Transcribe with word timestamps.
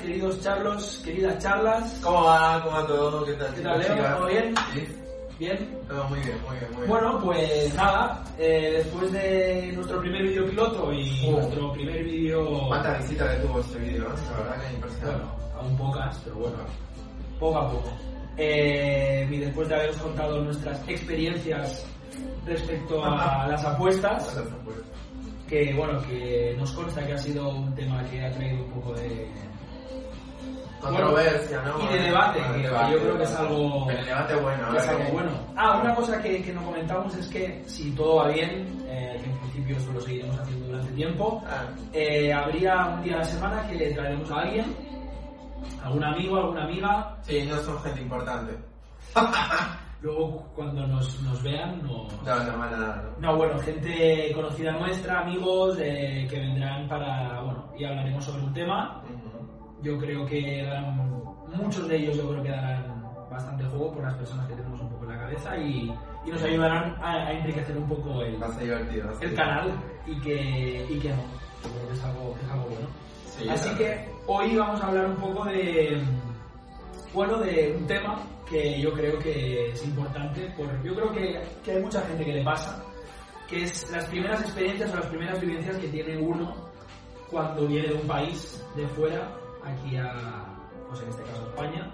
queridos 0.00 0.40
charlos, 0.40 1.00
queridas 1.04 1.42
charlas. 1.42 2.00
¿Cómo 2.02 2.24
va? 2.24 2.62
¿Cómo 2.62 2.76
va 2.76 2.86
todo? 2.86 3.24
¿Qué 3.24 3.32
tal? 3.34 3.54
¿Qué 3.54 3.60
tal, 3.62 3.78
Leo? 3.80 4.16
¿Todo 4.16 4.26
bien? 4.26 4.54
Sí, 4.72 4.86
Bien. 5.38 5.78
todo 5.88 6.04
muy 6.08 6.20
bien, 6.20 6.36
muy 6.46 6.56
bien, 6.58 6.70
muy 6.70 6.76
bien. 6.78 6.88
Bueno, 6.88 7.20
pues 7.20 7.74
nada, 7.74 8.22
eh, 8.38 8.74
después 8.84 9.10
de 9.12 9.72
nuestro 9.74 10.00
primer 10.00 10.22
vídeo 10.22 10.46
piloto 10.48 10.92
y 10.92 11.26
Oh. 11.28 11.32
nuestro 11.32 11.72
primer 11.72 12.04
vídeo... 12.04 12.68
¿Cuántas 12.68 12.98
visitas 13.02 13.36
le 13.38 13.44
tuvo 13.44 13.60
este 13.60 13.78
vídeo? 13.80 14.04
La 14.08 14.38
verdad 14.38 14.60
que 14.60 14.66
es 14.68 14.74
impresionante. 14.74 15.24
Bueno, 15.24 15.36
aún 15.58 15.76
pocas, 15.76 16.20
pero 16.24 16.36
bueno, 16.36 16.56
poco 17.40 17.58
a 17.58 17.70
poco. 17.70 17.92
Eh, 18.36 19.28
y 19.30 19.36
después 19.38 19.68
de 19.68 19.74
haberos 19.74 19.96
contado 19.96 20.40
nuestras 20.40 20.88
experiencias 20.88 21.84
respecto 22.46 23.04
a 23.04 23.46
las 23.48 23.64
apuestas, 23.64 24.36
que 25.48 25.74
bueno, 25.74 26.00
que 26.02 26.54
nos 26.58 26.70
consta 26.72 27.04
que 27.06 27.12
ha 27.12 27.18
sido 27.18 27.48
un 27.48 27.74
tema 27.74 28.02
que 28.04 28.24
ha 28.24 28.30
traído 28.30 28.64
un 28.64 28.70
poco 28.70 28.92
de... 28.94 29.28
Controversia, 30.84 31.62
¿no? 31.62 31.80
y 31.82 31.86
de 31.92 31.98
debate, 32.02 32.38
Bueno, 32.40 32.54
que 32.54 32.62
debate, 32.62 32.92
yo 32.92 32.98
creo 33.00 33.16
que 33.18 33.22
es 33.24 33.34
algo- 33.36 33.86
Pero 33.86 33.98
el 34.00 34.04
debate 34.06 34.34
bueno, 34.36 34.70
que 34.70 34.76
es 34.76 34.88
algo 34.88 35.12
bueno. 35.12 35.30
Ah, 35.56 35.80
una 35.82 35.94
cosa 35.94 36.22
que, 36.22 36.42
que 36.42 36.52
no 36.52 36.62
comentamos 36.64 37.14
es 37.16 37.26
que 37.28 37.62
si 37.66 37.90
todo 37.92 38.16
va 38.16 38.28
bien, 38.28 38.84
eh, 38.86 39.18
que 39.22 39.30
en 39.30 39.38
principio 39.38 39.76
eso 39.76 39.92
lo 39.92 40.00
seguiremos 40.00 40.38
haciendo 40.38 40.66
durante 40.66 40.92
tiempo, 40.92 41.42
Ah, 41.46 41.64
eh, 41.92 42.32
habría 42.32 42.86
un 42.86 43.02
día 43.02 43.14
a 43.14 43.18
la 43.18 43.24
semana 43.24 43.66
que 43.68 43.90
traeremos 43.94 44.30
a 44.30 44.40
alguien, 44.40 44.76
algún 45.82 46.04
amigo, 46.04 46.36
alguna 46.36 46.64
amiga, 46.64 47.16
sí, 47.22 47.44
no 47.48 47.56
son 47.58 47.80
gente 47.82 48.00
importante. 48.02 48.52
luego 50.02 50.44
cuando 50.54 50.86
nos, 50.86 51.18
nos 51.22 51.42
vean 51.42 51.82
no... 51.82 52.06
No, 52.26 52.44
no 52.44 52.58
van 52.58 52.74
a 52.74 52.76
nada, 52.76 53.02
¿no? 53.18 53.26
No, 53.32 53.36
bueno, 53.38 53.58
gente 53.60 54.32
conocida 54.34 54.72
nuestra, 54.72 55.20
amigos 55.20 55.78
eh, 55.80 56.26
que 56.28 56.38
vendrán 56.40 56.86
para, 56.88 57.40
bueno, 57.40 57.72
y 57.78 57.84
hablaremos 57.84 58.22
sobre 58.24 58.42
un 58.42 58.52
tema. 58.52 59.02
Yo 59.82 59.98
creo 59.98 60.24
que 60.26 60.66
muchos 61.54 61.88
de 61.88 61.96
ellos 61.96 62.16
yo 62.16 62.28
creo 62.30 62.42
que 62.42 62.50
darán 62.50 63.04
bastante 63.30 63.64
juego 63.64 63.92
por 63.92 64.04
las 64.04 64.14
personas 64.14 64.46
que 64.46 64.54
tenemos 64.54 64.80
un 64.80 64.88
poco 64.88 65.04
en 65.04 65.10
la 65.10 65.18
cabeza 65.18 65.56
y, 65.58 65.92
y 66.24 66.30
nos 66.30 66.42
ayudarán 66.42 66.94
a, 67.02 67.26
a 67.26 67.32
enriquecer 67.32 67.76
un 67.76 67.88
poco 67.88 68.22
el, 68.22 68.36
el 69.20 69.34
canal 69.34 69.72
y 70.06 70.20
que, 70.20 70.86
y 70.88 70.98
que 70.98 71.08
no. 71.10 71.22
Yo 71.62 71.70
creo 71.70 71.88
que 71.88 71.94
es 71.94 72.04
algo, 72.04 72.34
que 72.34 72.44
es 72.44 72.50
algo 72.50 72.64
bueno. 72.66 72.88
Sí, 73.26 73.48
Así 73.48 73.74
que 73.76 74.08
hoy 74.26 74.56
vamos 74.56 74.80
a 74.80 74.86
hablar 74.86 75.06
un 75.06 75.16
poco 75.16 75.44
de, 75.46 76.00
bueno, 77.12 77.38
de 77.38 77.76
un 77.76 77.86
tema 77.86 78.20
que 78.48 78.80
yo 78.80 78.92
creo 78.92 79.18
que 79.18 79.70
es 79.70 79.84
importante. 79.84 80.42
Por, 80.56 80.66
yo 80.82 80.94
creo 80.94 81.12
que, 81.12 81.42
que 81.64 81.72
hay 81.72 81.82
mucha 81.82 82.00
gente 82.02 82.24
que 82.24 82.34
le 82.34 82.44
pasa, 82.44 82.82
que 83.48 83.64
es 83.64 83.90
las 83.90 84.04
primeras 84.06 84.40
experiencias 84.42 84.92
o 84.92 84.96
las 84.96 85.06
primeras 85.06 85.40
vivencias 85.40 85.76
que 85.78 85.88
tiene 85.88 86.16
uno 86.16 86.54
cuando 87.30 87.66
viene 87.66 87.88
de 87.88 87.94
un 87.94 88.06
país 88.06 88.62
de 88.76 88.86
fuera 88.88 89.28
aquí 89.66 89.96
a, 89.96 90.44
pues 90.88 91.00
en 91.02 91.08
este 91.10 91.22
caso 91.22 91.42
a 91.42 91.48
España. 91.48 91.90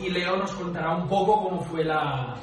Y 0.00 0.10
Leo 0.10 0.36
nos 0.36 0.52
contará 0.52 0.94
un 0.94 1.08
poco 1.08 1.42
cómo 1.44 1.60
fue 1.64 1.84
la, 1.84 2.34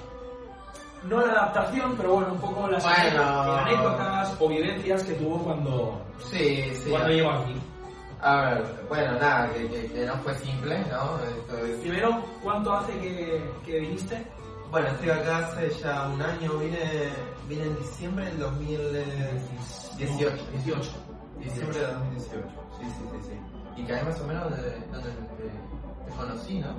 no 1.04 1.26
la 1.26 1.32
adaptación, 1.34 1.96
pero 1.98 2.14
bueno, 2.16 2.34
un 2.34 2.40
poco 2.40 2.68
las 2.68 2.84
Bueno. 2.84 3.24
anécdotas 3.54 4.36
o 4.40 4.48
vivencias 4.48 5.04
que 5.04 5.14
tuvo 5.14 5.40
cuando, 5.40 6.02
Sí, 6.20 6.72
sí. 6.76 6.90
cuando 6.90 7.10
llegó 7.10 7.32
aquí. 7.32 7.56
A 8.22 8.42
ver, 8.42 8.86
bueno, 8.90 9.12
nada, 9.20 9.52
que, 9.54 9.68
que, 9.68 9.88
que 9.92 10.06
no 10.06 10.14
fue 10.18 10.34
simple, 10.36 10.80
¿no? 10.92 11.18
Esto 11.20 11.58
es- 11.66 11.80
Primero, 11.82 12.24
¿cuánto 12.44 12.74
hace 12.74 12.94
que, 13.00 13.52
que 13.66 13.80
viniste? 13.80 14.26
Bueno, 14.72 14.88
estoy 14.90 15.10
acá 15.12 15.38
hace 15.48 15.70
ya 15.82 16.08
un 16.08 16.22
año, 16.22 16.58
vine, 16.58 16.80
vine 17.48 17.64
en 17.64 17.76
diciembre 17.78 18.26
del 18.26 18.40
2018. 18.40 20.36
18. 20.52 20.92
Diciembre 21.40 21.80
de 21.80 21.86
2018, 21.88 22.48
sí, 22.80 22.86
sí, 22.86 22.92
sí, 23.12 23.18
sí. 23.30 23.40
Y 23.76 23.84
que 23.84 23.94
ahí 23.94 24.06
más 24.06 24.20
o 24.22 24.28
menos 24.28 24.50
de 24.56 24.80
donde 24.92 25.10
te, 25.12 26.06
te 26.06 26.12
conocí, 26.18 26.60
¿no? 26.60 26.74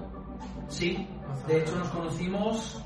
Sí, 0.68 1.08
de 1.46 1.60
hecho 1.60 1.76
nos 1.76 1.88
conocimos 1.90 2.82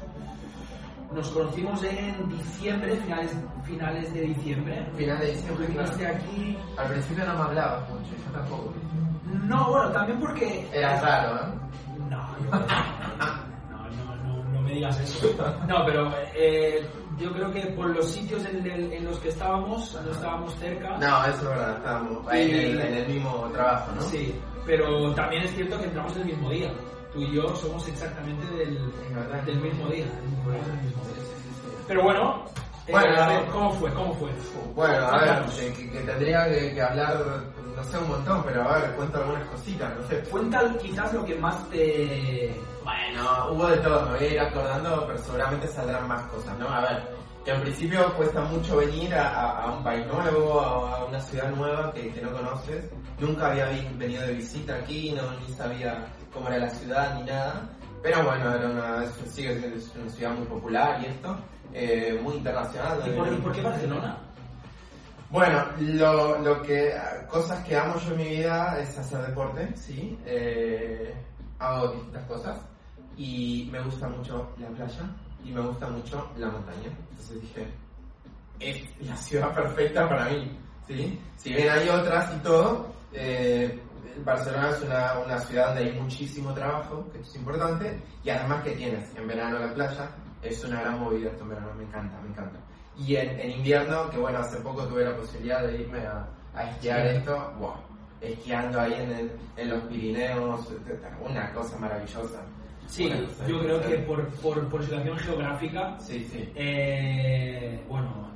nos 1.12 1.28
conocimos 1.30 1.82
en 1.82 2.28
diciembre, 2.28 2.94
finales, 2.98 3.32
finales 3.64 4.14
de 4.14 4.20
diciembre. 4.20 4.86
Final 4.96 5.18
de 5.18 5.30
diciembre, 5.32 5.66
viniste 5.66 5.96
claro. 5.98 6.16
aquí. 6.18 6.58
Al 6.76 6.86
principio 6.88 7.24
no 7.26 7.34
me 7.34 7.40
hablabas 7.42 7.90
mucho, 7.90 8.10
yo 8.16 8.30
tampoco. 8.32 8.72
No, 9.44 9.70
bueno, 9.70 9.90
también 9.90 10.20
porque. 10.20 10.68
Era 10.72 11.00
raro, 11.00 11.36
¿eh? 11.36 11.54
No, 12.08 12.38
yo- 12.38 12.50
no, 13.70 13.90
no, 13.90 14.16
no, 14.16 14.44
no 14.52 14.60
me 14.62 14.70
digas 14.72 15.00
eso. 15.00 15.26
No, 15.68 15.84
pero 15.84 16.08
eh, 16.36 16.88
yo 17.20 17.32
creo 17.32 17.52
que 17.52 17.60
por 17.68 17.90
los 17.90 18.10
sitios 18.10 18.44
en, 18.46 18.64
el- 18.70 18.92
en 18.92 19.04
los 19.04 19.18
que 19.18 19.28
estábamos, 19.28 19.98
no 20.04 20.10
estábamos 20.10 20.54
cerca. 20.56 20.96
No, 20.98 21.24
eso 21.26 21.36
es 21.36 21.42
verdad, 21.44 21.76
estábamos 21.76 22.28
ahí 22.28 22.50
en 22.50 22.56
el, 22.56 22.80
en 22.80 22.94
el 22.94 23.08
mismo 23.08 23.48
trabajo, 23.52 23.92
¿no? 23.94 24.02
Sí, 24.02 24.34
pero 24.66 25.12
también 25.14 25.42
es 25.44 25.54
cierto 25.54 25.78
que 25.78 25.84
entramos 25.86 26.16
el 26.16 26.24
mismo 26.24 26.50
día. 26.50 26.72
Tú 27.12 27.20
y 27.22 27.34
yo 27.34 27.54
somos 27.56 27.86
exactamente 27.88 28.46
del, 28.54 28.78
del 29.46 29.60
mismo 29.60 29.88
día. 29.88 30.06
Pero 31.88 32.02
bueno, 32.04 32.44
eh, 32.90 32.92
Bueno, 32.92 33.22
a 33.22 33.28
ver, 33.28 33.44
¿cómo 33.46 33.72
fue? 33.74 33.92
¿Cómo 33.94 34.14
fue? 34.14 34.30
Bueno, 34.74 35.06
a 35.06 35.18
ver, 35.18 35.28
Cuéntanos. 35.28 35.54
que, 35.54 35.72
que- 35.90 36.00
tendría 36.00 36.44
que, 36.48 36.74
que 36.74 36.82
hablar, 36.82 37.16
no 37.76 37.84
sé, 37.84 37.98
un 37.98 38.08
montón, 38.08 38.42
pero 38.44 38.62
a 38.68 38.78
ver, 38.78 38.90
cuento 38.96 39.18
algunas 39.18 39.44
cositas, 39.48 39.96
no 39.96 40.06
sé. 40.08 40.18
Cuenta 40.30 40.76
quizás 40.80 41.12
lo 41.12 41.24
que 41.24 41.34
más 41.36 41.68
te... 41.70 42.54
Bueno, 42.84 43.48
hubo 43.52 43.66
de 43.68 43.76
todo, 43.78 44.02
me 44.06 44.16
voy 44.18 44.26
a 44.26 44.32
ir 44.32 44.40
acordando, 44.40 45.06
pero 45.06 45.18
seguramente 45.18 45.68
saldrán 45.68 46.08
más 46.08 46.22
cosas, 46.28 46.58
¿no? 46.58 46.68
A 46.68 46.80
ver, 46.80 47.02
que 47.44 47.50
en 47.52 47.60
principio 47.62 48.12
cuesta 48.14 48.40
mucho 48.42 48.76
venir 48.78 49.14
a, 49.14 49.28
a- 49.28 49.62
a 49.64 49.70
un 49.72 49.84
país 49.84 50.06
nuevo, 50.06 50.60
a, 50.60 50.96
a 50.98 51.04
una 51.04 51.20
ciudad 51.20 51.50
nueva 51.50 51.92
que, 51.92 52.10
que 52.10 52.20
no 52.22 52.32
conoces. 52.32 52.84
Nunca 53.18 53.50
había 53.50 53.66
venido 53.98 54.22
de 54.22 54.32
visita 54.34 54.74
aquí, 54.76 55.12
no, 55.12 55.22
ni 55.46 55.52
sabía 55.54 56.06
cómo 56.32 56.48
era 56.48 56.58
la 56.58 56.70
ciudad 56.70 57.14
ni 57.16 57.24
nada. 57.24 57.68
Pero 58.02 58.22
bueno, 58.24 58.54
era 58.54 58.66
una, 58.68 59.06
sigue 59.26 59.54
siendo 59.60 60.02
una 60.02 60.10
ciudad 60.10 60.32
muy 60.32 60.46
popular 60.46 61.00
y 61.02 61.06
esto, 61.06 61.36
eh, 61.72 62.18
muy 62.22 62.36
internacional. 62.36 63.02
¿Y 63.06 63.10
por, 63.10 63.32
y 63.32 63.36
por 63.36 63.52
qué 63.52 63.62
Barcelona? 63.62 64.18
Bueno, 65.30 65.64
lo, 65.78 66.38
lo 66.40 66.60
que, 66.62 66.92
cosas 67.28 67.64
que 67.64 67.76
amo 67.76 67.94
yo 68.00 68.10
en 68.12 68.16
mi 68.16 68.28
vida 68.28 68.76
es 68.80 68.98
hacer 68.98 69.24
deporte, 69.26 69.68
sí. 69.76 70.18
Eh, 70.26 71.14
hago 71.60 71.92
distintas 71.92 72.24
cosas 72.24 72.58
y 73.16 73.68
me 73.70 73.80
gusta 73.82 74.08
mucho 74.08 74.50
la 74.58 74.68
playa 74.68 75.08
y 75.44 75.52
me 75.52 75.60
gusta 75.60 75.88
mucho 75.88 76.28
la 76.36 76.48
montaña. 76.48 76.90
Entonces 77.10 77.40
dije, 77.42 77.66
es 78.58 79.06
la 79.06 79.16
ciudad 79.16 79.54
perfecta 79.54 80.08
para 80.08 80.30
mí, 80.30 80.58
sí. 80.88 81.20
Si 81.36 81.52
bien 81.52 81.70
hay 81.70 81.88
otras 81.88 82.34
y 82.34 82.38
todo, 82.40 82.92
eh, 83.12 83.80
Barcelona 84.24 84.70
es 84.70 84.82
una, 84.82 85.18
una 85.24 85.38
ciudad 85.38 85.68
donde 85.68 85.84
hay 85.84 86.00
muchísimo 86.00 86.52
trabajo, 86.52 87.06
que 87.12 87.20
es 87.20 87.36
importante, 87.36 88.02
y 88.24 88.30
además 88.30 88.64
que 88.64 88.72
tienes 88.72 89.16
en 89.16 89.28
verano 89.28 89.60
la 89.60 89.72
playa, 89.74 90.10
es 90.42 90.64
una 90.64 90.80
gran 90.80 90.98
movida 91.00 91.30
esto 91.30 91.42
en 91.44 91.48
verano, 91.50 91.68
me 91.76 91.84
encanta, 91.84 92.20
me 92.22 92.28
encanta. 92.30 92.58
Y 92.96 93.16
en, 93.16 93.40
en 93.40 93.50
invierno, 93.52 94.10
que 94.10 94.18
bueno, 94.18 94.38
hace 94.38 94.58
poco 94.60 94.84
tuve 94.86 95.04
la 95.04 95.16
posibilidad 95.16 95.66
de 95.66 95.80
irme 95.82 96.00
a, 96.00 96.26
a 96.54 96.70
esquiar 96.70 97.08
Sí. 97.08 97.16
esto, 97.16 97.52
wow, 97.58 97.72
esquiando 98.20 98.80
ahí 98.80 98.92
en, 98.94 99.10
el- 99.12 99.32
en 99.56 99.70
los 99.70 99.80
Pirineos, 99.84 100.68
una 101.24 101.50
cosa 101.52 101.78
maravillosa. 101.78 102.42
Sí, 102.86 103.08
cosa 103.08 103.46
yo 103.46 103.60
creo 103.60 103.80
que 103.82 103.98
por, 103.98 104.26
por, 104.40 104.68
por 104.68 104.82
situación 104.84 105.16
geográfica, 105.18 105.96
Sí, 106.00 106.28
sí. 106.30 106.50
eh, 106.56 107.80
bueno, 107.88 108.28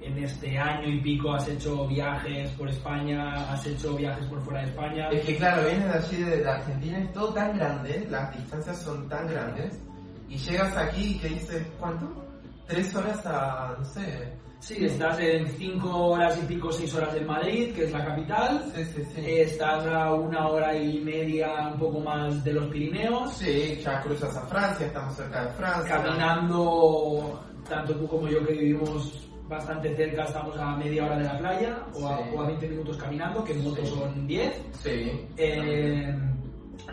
en 0.00 0.18
este 0.22 0.56
año 0.56 0.88
y 0.88 1.00
pico 1.00 1.34
has 1.34 1.48
hecho 1.48 1.86
viajes 1.88 2.48
por 2.52 2.68
España, 2.68 3.50
has 3.52 3.66
hecho 3.66 3.96
viajes 3.96 4.24
por 4.26 4.40
fuera 4.42 4.60
de 4.60 4.66
España. 4.68 5.08
Es 5.10 5.24
que 5.24 5.36
claro, 5.36 5.62
vienes 5.68 5.88
de 5.88 5.94
allí 5.98 6.16
de, 6.22 6.36
de 6.38 6.48
Argentina, 6.48 6.98
es 6.98 7.12
todo 7.12 7.34
tan 7.34 7.56
grande, 7.58 8.06
las 8.08 8.36
distancias 8.36 8.80
son 8.82 9.08
tan 9.08 9.26
grandes, 9.26 9.80
y 10.28 10.36
llegas 10.36 10.76
aquí 10.76 11.12
y 11.12 11.18
que 11.18 11.28
dices, 11.28 11.66
¿cuánto? 11.78 12.26
tres 12.66 12.94
horas 12.94 13.24
a, 13.26 13.76
no 13.78 13.84
sé. 13.84 14.32
Sí, 14.58 14.84
estás 14.84 15.18
en 15.20 15.46
cinco 15.48 16.08
horas 16.08 16.38
y 16.42 16.46
pico, 16.46 16.72
seis 16.72 16.92
horas 16.94 17.14
en 17.14 17.26
Madrid, 17.26 17.74
que 17.74 17.84
es 17.84 17.92
la 17.92 18.04
capital. 18.04 18.64
Sí, 18.74 18.84
sí, 18.84 19.02
sí. 19.14 19.22
Estás 19.24 19.86
a 19.86 20.12
una 20.14 20.48
hora 20.48 20.76
y 20.76 20.98
media, 21.00 21.68
un 21.72 21.78
poco 21.78 22.00
más 22.00 22.42
de 22.42 22.54
los 22.54 22.66
Pirineos. 22.66 23.34
Sí, 23.34 23.78
ya 23.84 24.00
cruzas 24.00 24.34
a 24.36 24.46
Francia, 24.46 24.86
estamos 24.86 25.14
cerca 25.14 25.44
de 25.44 25.52
Francia. 25.52 26.02
Caminando, 26.02 27.44
tanto 27.68 27.94
tú 27.94 28.08
como 28.08 28.28
yo 28.28 28.44
que 28.46 28.54
vivimos 28.54 29.28
bastante 29.46 29.94
cerca, 29.94 30.24
estamos 30.24 30.58
a 30.58 30.74
media 30.76 31.04
hora 31.04 31.18
de 31.18 31.24
la 31.24 31.38
playa 31.38 31.86
o, 31.94 32.08
a, 32.08 32.18
o 32.18 32.40
a 32.40 32.46
20 32.46 32.68
minutos 32.68 32.96
caminando, 32.96 33.44
que 33.44 33.52
en 33.52 33.62
moto 33.62 33.84
son 33.86 34.26
10. 34.26 34.62
Sí. 34.82 35.28
Eh, 35.36 36.12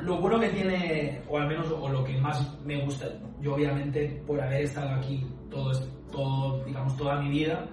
lo 0.02 0.20
bueno 0.20 0.40
que 0.40 0.50
tiene, 0.50 1.22
o 1.28 1.38
al 1.38 1.48
menos 1.48 1.68
o 1.72 1.90
lo 1.90 2.04
que 2.04 2.18
más 2.18 2.58
me 2.66 2.84
gusta, 2.84 3.08
yo 3.42 3.56
obviamente 3.56 4.22
por 4.26 4.42
haber 4.42 4.62
estado 4.64 4.90
aquí 4.96 5.26
todo, 5.50 5.72
todo, 6.12 6.64
digamos, 6.66 6.96
toda 6.98 7.22
mi 7.22 7.30
vida, 7.30 7.66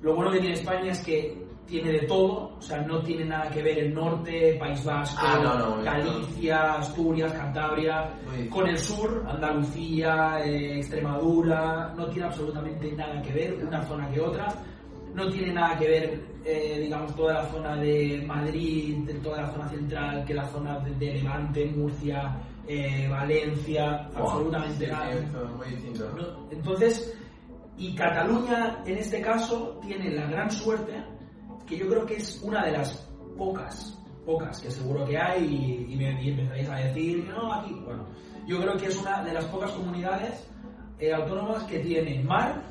lo 0.00 0.14
bueno 0.14 0.32
que 0.32 0.40
tiene 0.40 0.54
España 0.54 0.92
es 0.92 1.02
que 1.04 1.42
tiene 1.66 1.92
de 1.92 2.06
todo, 2.06 2.56
o 2.58 2.60
sea, 2.60 2.82
no 2.82 3.00
tiene 3.02 3.24
nada 3.24 3.48
que 3.48 3.62
ver 3.62 3.78
el 3.78 3.94
norte, 3.94 4.56
País 4.58 4.84
Vasco, 4.84 5.22
Ah, 5.24 5.40
no, 5.42 5.58
no, 5.58 5.76
no. 5.76 5.82
Galicia, 5.82 6.74
Asturias, 6.74 7.32
Cantabria, 7.32 8.10
con 8.50 8.68
el 8.68 8.76
sur, 8.76 9.24
Andalucía, 9.28 10.40
eh, 10.44 10.78
Extremadura, 10.78 11.94
no 11.96 12.06
tiene 12.08 12.26
absolutamente 12.26 12.92
nada 12.92 13.22
que 13.22 13.32
ver 13.32 13.64
una 13.64 13.82
zona 13.84 14.10
que 14.10 14.20
otra, 14.20 14.48
no 15.14 15.28
tiene 15.30 15.52
nada 15.52 15.78
que 15.78 15.88
ver, 15.88 16.24
eh, 16.44 16.78
digamos, 16.82 17.14
toda 17.14 17.34
la 17.34 17.44
zona 17.46 17.76
de 17.76 18.22
Madrid, 18.26 18.98
de 19.06 19.14
toda 19.14 19.42
la 19.42 19.52
zona 19.52 19.68
central, 19.68 20.24
que 20.24 20.34
la 20.34 20.46
zona 20.48 20.78
de, 20.80 20.94
de 20.94 21.14
Levante, 21.14 21.66
Murcia, 21.66 22.40
eh, 22.66 23.08
Valencia, 23.10 24.08
Wow. 24.14 24.22
absolutamente 24.30 24.86
Sí, 24.86 24.90
nada. 24.90 25.12
sí. 25.12 25.92
No, 26.16 26.48
Entonces, 26.50 27.14
y 27.76 27.94
Cataluña 27.94 28.78
en 28.86 28.98
este 28.98 29.20
caso 29.20 29.78
tiene 29.82 30.10
la 30.10 30.26
gran 30.26 30.50
suerte, 30.50 30.92
que 31.66 31.76
yo 31.78 31.88
creo 31.88 32.06
que 32.06 32.16
es 32.16 32.40
una 32.42 32.64
de 32.64 32.72
las 32.72 32.92
pocas, 33.36 33.98
pocas 34.24 34.60
que 34.60 34.70
seguro 34.70 35.04
que 35.06 35.18
hay, 35.18 35.44
y, 35.44 35.92
y 35.92 35.96
me 35.96 36.22
y 36.22 36.30
empezaréis 36.30 36.68
a 36.68 36.76
decir, 36.76 37.24
no, 37.28 37.52
aquí, 37.52 37.74
bueno, 37.84 38.06
yo 38.46 38.60
creo 38.60 38.76
que 38.76 38.86
es 38.86 38.96
una 39.00 39.22
de 39.22 39.32
las 39.34 39.44
pocas 39.46 39.70
comunidades 39.72 40.48
eh, 40.98 41.12
autónomas 41.12 41.64
que 41.64 41.78
tiene 41.80 42.22
mar, 42.22 42.62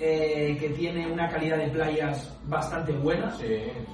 eh, 0.00 0.56
que 0.58 0.70
tiene 0.70 1.06
una 1.06 1.28
calidad 1.28 1.58
de 1.58 1.68
playas 1.68 2.36
bastante 2.46 2.92
buena, 2.92 3.30
Sí, 3.36 3.44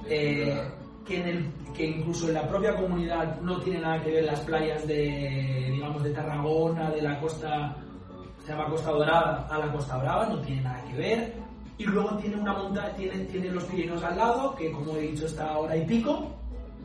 eh, 0.09 0.61
que, 1.05 1.17
en 1.21 1.27
el, 1.27 1.51
que 1.75 1.85
incluso 1.85 2.27
en 2.29 2.33
la 2.35 2.47
propia 2.47 2.75
comunidad 2.75 3.39
no 3.41 3.59
tiene 3.59 3.79
nada 3.79 4.01
que 4.01 4.11
ver 4.11 4.23
las 4.25 4.39
playas 4.41 4.87
de, 4.87 5.69
digamos, 5.71 6.01
de 6.03 6.11
Tarragona, 6.11 6.89
de 6.91 7.01
la 7.01 7.19
costa, 7.19 7.75
se 8.45 8.51
llama 8.53 8.69
Costa 8.69 8.91
Dorada, 8.91 9.47
a 9.49 9.57
la 9.59 9.71
Costa 9.71 9.97
Brava, 9.97 10.25
no 10.27 10.39
tiene 10.41 10.61
nada 10.61 10.83
que 10.85 10.95
ver. 10.97 11.33
Y 11.77 11.83
luego 11.85 12.17
tiene 12.17 12.37
una 12.37 12.53
montaña, 12.53 12.91
tiene, 12.95 13.25
tiene 13.25 13.49
los 13.51 13.63
Pirineos 13.65 14.03
al 14.03 14.17
lado, 14.17 14.55
que 14.55 14.71
como 14.71 14.95
he 14.95 15.01
dicho 15.01 15.25
está 15.27 15.57
hora 15.57 15.75
y 15.77 15.85
pico. 15.85 16.25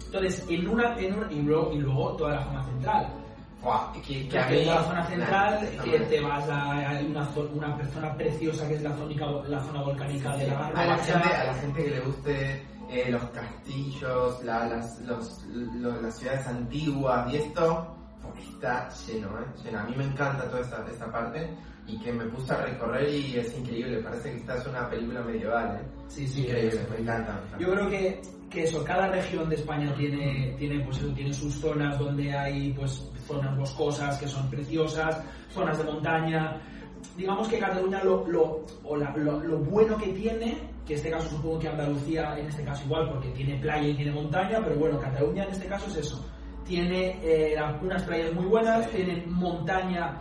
Entonces, 0.06 0.44
en 0.50 0.68
una, 0.68 0.98
en 0.98 1.14
una- 1.16 1.32
y, 1.32 1.40
luego, 1.40 1.72
y 1.72 1.78
luego 1.78 2.12
toda 2.16 2.34
la 2.34 2.44
zona 2.44 2.64
central. 2.64 3.06
Que, 4.04 4.28
que 4.28 4.38
a 4.38 4.46
mí- 4.48 4.64
la 4.64 4.82
zona 4.84 5.06
central, 5.06 5.70
Nah, 5.76 5.82
que 5.84 5.98
te 6.00 6.20
vas 6.20 6.48
a, 6.48 7.00
una, 7.08 7.28
una 7.54 7.86
zona 7.92 8.14
preciosa 8.16 8.66
que 8.68 8.74
es 8.74 8.82
la, 8.82 8.92
zónica, 8.96 9.26
la 9.46 9.60
zona 9.60 9.82
volcánica 9.82 10.36
de 10.36 10.48
la 10.48 10.66
a 10.66 10.84
la, 10.84 10.96
gente, 10.98 11.28
a 11.28 11.44
la 11.44 11.54
gente 11.54 11.84
que 11.84 11.90
le 11.90 12.00
guste 12.00 12.66
eh, 12.90 13.06
los 13.10 13.22
castillos, 13.30 14.42
la- 14.44 14.66
las, 14.66 15.00
los- 15.02 15.44
lo- 15.46 16.00
las 16.02 16.18
ciudades 16.18 16.46
antiguas 16.46 17.32
y 17.32 17.36
esto, 17.36 17.96
está 18.38 18.88
lleno, 19.06 19.28
¿eh? 19.40 19.44
lleno. 19.64 19.78
A 19.78 19.82
mí 19.84 19.94
me 19.96 20.04
encanta 20.04 20.44
toda 20.48 20.60
esta, 20.60 20.84
esta 20.90 21.10
parte 21.10 21.48
y 21.86 21.98
que 22.00 22.12
me 22.12 22.24
puse 22.26 22.52
a 22.52 22.56
recorrer 22.58 23.08
y 23.08 23.38
es 23.38 23.56
increíble, 23.58 23.98
parece 24.02 24.30
que 24.32 24.36
esta 24.38 24.56
es 24.56 24.66
una 24.66 24.88
película 24.90 25.20
medieval. 25.22 25.80
¿eh? 25.80 25.86
Sí, 26.08 26.26
sí, 26.28 26.42
increíble, 26.42 26.86
me 26.90 26.96
encanta. 26.98 27.32
me 27.32 27.38
encanta. 27.46 27.58
Yo 27.58 27.72
creo 27.72 27.88
que, 27.90 28.20
que 28.52 28.64
eso, 28.64 28.84
cada 28.84 29.08
región 29.08 29.48
de 29.48 29.56
España 29.56 29.94
tiene, 29.96 30.54
tiene, 30.58 30.84
pues 30.84 30.98
eso, 30.98 31.08
tiene 31.14 31.32
sus 31.32 31.54
zonas 31.54 31.98
donde 31.98 32.32
hay 32.36 32.72
pues, 32.74 33.10
zonas 33.26 33.56
boscosas 33.56 34.18
que 34.18 34.28
son 34.28 34.48
preciosas, 34.50 35.22
zonas 35.52 35.78
de 35.78 35.84
montaña. 35.84 36.60
Digamos 37.16 37.48
que 37.48 37.58
Cataluña 37.58 38.02
lo, 38.04 38.26
lo, 38.28 38.64
o 38.84 38.96
la- 38.96 39.16
lo, 39.16 39.40
lo 39.40 39.58
bueno 39.58 39.96
que 39.96 40.08
tiene, 40.12 40.58
que 40.86 40.92
en 40.94 40.98
este 40.98 41.10
caso 41.10 41.28
supongo 41.30 41.58
que 41.58 41.68
Andalucía 41.68 42.38
en 42.38 42.46
este 42.46 42.62
caso 42.64 42.84
igual 42.84 43.08
porque 43.10 43.28
tiene 43.30 43.56
playa 43.58 43.88
y 43.88 43.94
tiene 43.94 44.12
montaña, 44.12 44.60
pero 44.62 44.76
bueno, 44.78 44.98
Cataluña 44.98 45.44
en 45.44 45.50
este 45.52 45.66
caso 45.66 45.86
es 45.88 45.96
eso. 45.96 46.24
Tiene 46.66 47.18
eh, 47.22 47.56
unas 47.82 48.02
playas 48.04 48.32
muy 48.34 48.44
buenas, 48.46 48.88
tiene 48.90 49.24
montaña, 49.26 50.20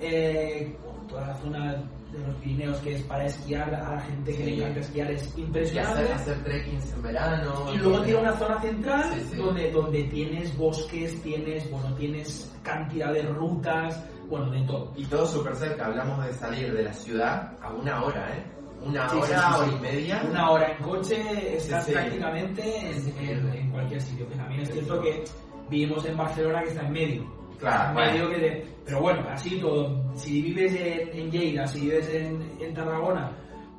eh, 0.00 0.76
toda 1.08 1.26
la 1.28 1.34
zona 1.36 1.82
de 2.12 2.18
los 2.26 2.34
Pirineos 2.36 2.78
que 2.78 2.94
es 2.96 3.02
para 3.02 3.26
esquiar, 3.26 3.74
a 3.74 3.94
la 3.94 4.00
gente 4.00 4.32
que 4.32 4.38
Sí. 4.38 4.50
le 4.50 4.56
encanta 4.56 4.80
esquiar 4.80 5.10
es 5.12 5.38
impresionante. 5.38 6.00
hacer, 6.02 6.12
hacer 6.14 6.44
trekkings 6.44 6.92
en 6.92 7.02
verano. 7.02 7.72
Y 7.72 7.76
luego 7.78 8.00
tiene 8.02 8.20
una 8.20 8.36
zona 8.36 8.60
central 8.60 9.04
Sí, 9.14 9.26
sí. 9.30 9.36
Donde, 9.36 9.70
donde 9.70 10.04
tienes 10.04 10.56
bosques, 10.56 11.22
tienes, 11.22 11.70
bueno, 11.70 11.94
tienes 11.96 12.52
cantidad 12.62 13.12
de 13.12 13.22
rutas, 13.22 14.04
bueno, 14.28 14.50
de 14.50 14.60
todo. 14.62 14.92
Y 14.96 15.04
todo 15.06 15.26
súper 15.26 15.54
cerca, 15.56 15.86
hablamos 15.86 16.24
de 16.26 16.32
salir 16.34 16.72
de 16.72 16.82
la 16.84 16.92
ciudad 16.92 17.52
a 17.62 17.72
una 17.72 18.02
hora, 18.04 18.28
¿eh? 18.36 18.44
Una 18.82 19.06
hora, 19.12 19.56
hora 19.58 19.68
y 19.76 19.80
media. 19.80 20.22
Una 20.28 20.50
hora 20.50 20.68
en 20.72 20.82
coche 20.82 21.56
estás 21.56 21.84
prácticamente 21.86 22.62
en, 22.90 23.28
en- 23.28 23.52
en 23.54 23.70
cualquier 23.70 24.00
sitio. 24.00 24.26
Que 24.28 24.36
también 24.36 24.62
es 24.62 24.70
cierto 24.72 25.00
que 25.02 25.22
vivimos 25.68 26.04
en 26.06 26.16
Barcelona 26.16 26.62
que 26.62 26.68
está 26.70 26.86
en 26.86 26.92
medio. 26.92 27.39
Claro, 27.60 27.88
En 27.90 27.94
bueno. 27.94 28.12
medio 28.12 28.30
que 28.30 28.38
de- 28.38 28.66
pero 28.84 29.00
bueno, 29.02 29.22
así 29.30 29.60
todo. 29.60 30.02
Si 30.16 30.42
vives 30.42 30.74
en, 30.74 31.18
en 31.18 31.30
Lleida, 31.30 31.66
si 31.66 31.80
vives 31.82 32.08
en, 32.12 32.50
en 32.60 32.74
Tarragona, 32.74 33.30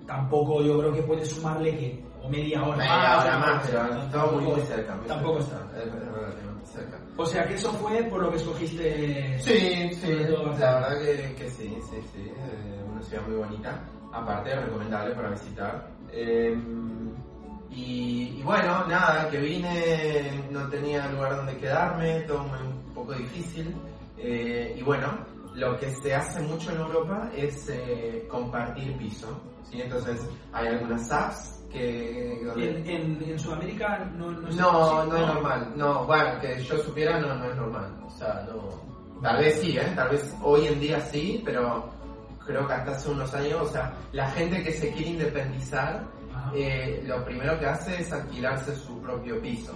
tampoco 0.07 0.61
yo 0.61 0.77
creo 0.79 0.93
que 0.93 1.01
puedes 1.03 1.29
sumarle 1.29 1.75
que 1.77 2.03
o 2.23 2.29
media 2.29 2.61
hora 2.63 2.77
Media 2.77 2.95
más, 2.97 3.25
hora 3.25 3.37
más, 3.39 3.67
pero 3.67 3.79
tampoco- 3.81 4.05
está 4.05 4.25
muy, 4.31 4.43
muy 4.45 4.61
cerca. 4.61 4.95
muy 4.95 5.07
Tampoco 5.07 5.41
cerca. 5.41 5.65
está. 5.65 5.79
Es, 5.79 5.87
es 5.87 5.93
relativamente 6.13 6.65
cerca. 6.67 6.99
O 7.17 7.25
sea 7.25 7.47
que 7.47 7.53
eso 7.55 7.71
fue 7.73 8.03
por 8.03 8.21
lo 8.21 8.29
que 8.29 8.37
escogiste. 8.37 9.39
Sí, 9.39 9.89
sí, 9.95 10.13
la 10.13 10.75
verdad 10.75 10.99
que, 11.01 11.35
que 11.35 11.49
sí, 11.49 11.75
sí, 11.89 11.97
sí. 12.13 12.29
eh, 12.29 12.83
una 12.89 13.01
ciudad 13.01 13.27
muy 13.27 13.37
bonita. 13.37 13.83
Aparte, 14.13 14.55
recomendable 14.55 15.15
para 15.15 15.29
visitar. 15.31 15.87
Eh, 16.11 16.55
y, 17.71 18.35
y 18.39 18.43
bueno, 18.43 18.85
nada, 18.87 19.29
que 19.29 19.37
vine, 19.39 20.43
no 20.51 20.67
tenía 20.69 21.07
lugar 21.07 21.37
donde 21.37 21.57
quedarme, 21.57 22.21
todo 22.21 22.43
muy- 22.43 22.59
un 22.59 22.93
poco 22.93 23.13
difícil. 23.13 23.73
Eh, 24.17 24.75
y 24.77 24.81
bueno, 24.83 25.07
lo 25.55 25.77
que 25.79 25.89
se 25.95 26.13
hace 26.13 26.41
mucho 26.41 26.71
en 26.71 26.77
Europa 26.81 27.29
es 27.35 27.69
eh, 27.69 28.27
compartir 28.29 28.95
piso. 28.97 29.41
¿sí? 29.69 29.81
Entonces, 29.81 30.19
hay 30.53 30.67
algunas 30.67 31.09
apps 31.11 31.63
que... 31.71 32.41
En, 32.57 32.87
en, 32.89 33.23
en 33.23 33.39
Sudamérica 33.39 33.99
no, 34.17 34.31
no, 34.31 34.49
es 34.49 34.55
no, 34.55 35.05
no 35.05 35.15
es 35.17 35.25
normal. 35.27 35.73
No, 35.77 36.05
bueno, 36.05 36.39
que 36.41 36.61
yo 36.61 36.77
supiera 36.79 37.19
no, 37.19 37.33
no 37.35 37.49
es 37.49 37.55
normal. 37.55 37.97
O 38.05 38.09
sea, 38.11 38.45
no. 38.51 38.69
Tal 39.21 39.37
vez 39.37 39.59
sí, 39.61 39.77
¿eh? 39.77 39.91
Tal 39.95 40.09
vez 40.09 40.35
hoy 40.43 40.67
en 40.67 40.79
día 40.79 40.99
sí, 40.99 41.41
pero 41.45 41.89
creo 42.45 42.67
que 42.67 42.73
hasta 42.73 42.91
hace 42.91 43.09
unos 43.09 43.33
años, 43.33 43.61
o 43.61 43.67
sea, 43.71 43.93
la 44.11 44.29
gente 44.31 44.61
que 44.63 44.71
se 44.73 44.91
quiere 44.91 45.11
independizar. 45.11 46.03
Eh, 46.55 47.03
lo 47.05 47.23
primero 47.25 47.57
que 47.59 47.65
hace 47.65 48.01
es 48.01 48.11
alquilarse 48.11 48.75
su 48.75 48.99
propio 49.01 49.41
piso. 49.41 49.73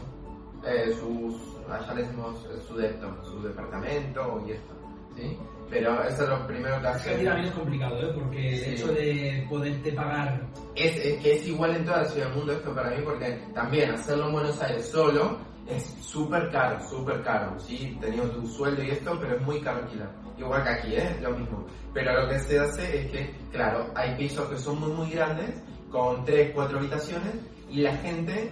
Eh, 0.66 0.92
sus, 1.00 1.36
allá 1.70 1.94
le 1.94 2.02
decimos 2.04 2.44
eh, 2.52 2.60
su 2.68 2.76
depto, 2.76 3.24
su 3.24 3.42
departamento 3.44 4.44
y 4.48 4.52
esto, 4.52 4.74
¿sí? 5.16 5.38
Pero 5.70 6.04
eso 6.04 6.24
es 6.24 6.30
lo 6.30 6.46
primero 6.48 6.80
que 6.82 6.88
Es 6.88 6.94
que 7.04 7.10
aquí 7.10 7.16
hace. 7.16 7.26
también 7.26 7.48
es 7.48 7.54
complicado, 7.54 8.00
¿eh? 8.02 8.12
Porque 8.16 8.50
el 8.54 8.60
Sí. 8.60 8.70
hecho 8.72 8.88
de 8.94 9.46
poderte 9.50 9.92
pagar. 9.94 10.42
Es, 10.76 10.96
es 10.98 11.22
que 11.22 11.34
es 11.36 11.48
igual 11.48 11.76
en 11.76 11.86
toda 11.86 11.98
la 12.00 12.06
ciudad 12.06 12.28
del 12.28 12.38
mundo 12.38 12.54
esto 12.54 12.74
para 12.76 12.90
mí 12.92 12.98
porque 13.04 13.42
también 13.54 13.92
hacerlo 13.92 14.28
en 14.28 14.34
Buenos 14.34 14.62
Aires 14.62 14.90
solo 14.90 15.38
es 15.68 15.84
súper 16.02 16.52
caro, 16.52 16.80
súper 16.88 17.24
caro, 17.24 17.60
¿sí? 17.60 17.98
Teniendo 18.00 18.30
tu 18.32 18.48
sueldo 18.48 18.84
y 18.84 18.92
esto, 18.92 19.18
pero 19.20 19.36
es 19.36 19.42
muy 19.42 19.60
caro 19.62 19.80
alquilar. 19.84 20.12
Igual 20.38 20.64
que 20.64 20.70
aquí, 20.70 20.96
¿eh? 20.96 21.18
Lo 21.22 21.32
mismo. 21.32 21.66
Pero 21.94 22.22
lo 22.22 22.30
que 22.30 22.40
se 22.40 22.60
hace 22.60 23.00
es 23.00 23.12
que, 23.12 23.36
claro, 23.52 23.90
hay 23.96 24.16
pisos 24.18 24.48
que 24.50 24.58
son 24.58 24.80
muy, 24.80 24.92
muy 24.92 25.10
grandes, 25.12 25.64
con 25.96 26.26
tres, 26.26 26.52
cuatro 26.54 26.80
habitaciones, 26.80 27.34
y 27.70 27.82
la 27.82 27.96
gente 27.98 28.52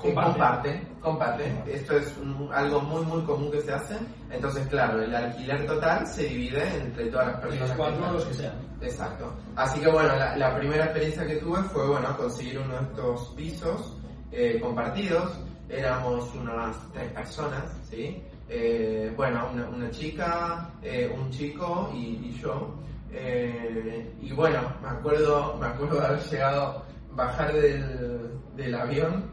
que 0.00 0.14
Comparte. 0.14 0.30
comparte, 0.38 0.86
comparte. 1.00 1.62
Esto 1.66 1.96
es 1.98 2.16
un- 2.18 2.48
algo 2.52 2.80
muy, 2.80 3.04
muy 3.04 3.20
común 3.22 3.50
que 3.50 3.60
se 3.60 3.72
hace. 3.72 3.96
Entonces, 4.30 4.66
claro, 4.68 5.02
el 5.02 5.12
alquiler 5.14 5.66
total 5.66 6.06
se 6.06 6.22
divide 6.24 6.62
entre 6.80 7.06
todas 7.06 7.26
las 7.28 7.40
personas. 7.40 7.60
Los 7.60 7.70
que 7.72 7.76
cuatro 7.76 7.96
están. 7.98 8.14
los 8.14 8.24
que 8.26 8.34
sean. 8.34 8.54
Exacto. 8.80 9.32
Así 9.56 9.80
que 9.80 9.90
bueno, 9.90 10.14
la, 10.16 10.36
la 10.36 10.56
primera 10.56 10.84
experiencia 10.84 11.26
que 11.26 11.36
tuve 11.36 11.62
fue 11.64 11.88
bueno 11.88 12.16
conseguir 12.16 12.58
uno 12.60 12.74
de 12.76 12.82
estos 12.84 13.28
pisos 13.36 13.96
eh, 14.30 14.58
compartidos. 14.62 15.32
Éramos 15.68 16.32
unas 16.36 16.76
tres 16.92 17.12
personas, 17.12 17.64
¿sí? 17.90 18.22
Eh, 18.48 19.12
bueno, 19.16 19.50
una, 19.52 19.68
una 19.68 19.90
chica, 19.90 20.70
eh, 20.82 21.12
un 21.14 21.28
chico 21.30 21.90
y, 21.92 21.98
y 22.28 22.38
yo. 22.40 22.72
Eh, 23.12 24.12
y 24.20 24.32
bueno, 24.32 24.60
me 24.82 24.88
acuerdo, 24.88 25.56
me 25.58 25.66
acuerdo 25.66 26.00
de 26.00 26.06
haber 26.06 26.20
llegado, 26.24 26.84
bajar 27.12 27.52
del, 27.52 28.30
del 28.56 28.74
avión, 28.74 29.30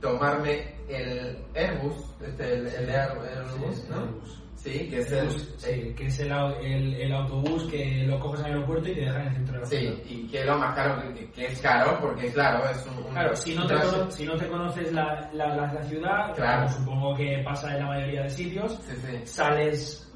tomarme 0.00 0.74
el 0.88 1.38
Airbus, 1.54 1.96
este, 2.20 2.54
el, 2.54 2.66
el 2.66 2.88
Air- 2.90 3.18
Airbus, 3.36 3.76
Sí, 3.76 3.86
¿no? 3.90 3.96
Airbus. 4.00 4.40
Sí, 4.56 4.88
que 4.88 4.98
es 5.00 5.12
el... 5.12 5.30
Sí, 5.58 5.94
que 5.94 6.06
es 6.06 6.20
el, 6.20 6.32
el, 6.32 6.94
el 6.94 7.12
autobús 7.12 7.64
que 7.64 8.04
lo 8.06 8.18
coges 8.18 8.40
el 8.40 8.46
aeropuerto 8.46 8.88
y 8.88 8.94
te 8.94 9.00
dejan 9.02 9.20
en 9.22 9.26
el 9.28 9.34
centro 9.34 9.54
de 9.54 9.60
la 9.60 9.66
ciudad. 9.66 9.94
Sí, 9.94 10.02
y 10.14 10.26
que 10.30 10.40
es 10.40 10.46
lo 10.46 10.58
más 10.58 10.74
caro, 10.74 11.14
que, 11.14 11.30
que 11.32 11.46
es 11.46 11.60
caro, 11.60 11.98
porque 12.00 12.32
claro, 12.32 12.64
es 12.70 12.86
un... 12.86 13.04
un- 13.04 13.12
Claro, 13.12 13.36
si 13.36 13.54
no 13.54 13.66
te, 13.66 13.74
un- 13.74 13.80
cono- 13.82 14.10
si 14.10 14.24
no 14.24 14.36
te 14.36 14.48
conoces 14.48 14.92
la, 14.92 15.28
la, 15.34 15.48
la- 15.54 15.72
la 15.72 15.82
ciudad, 15.82 16.34
Claro. 16.34 16.62
como 16.66 16.78
supongo 16.78 17.14
que 17.14 17.42
pasa 17.44 17.72
en 17.74 17.80
la 17.80 17.86
mayoría 17.88 18.22
de 18.22 18.30
sitios, 18.30 18.78
sí. 18.86 19.20
sales 19.24 20.10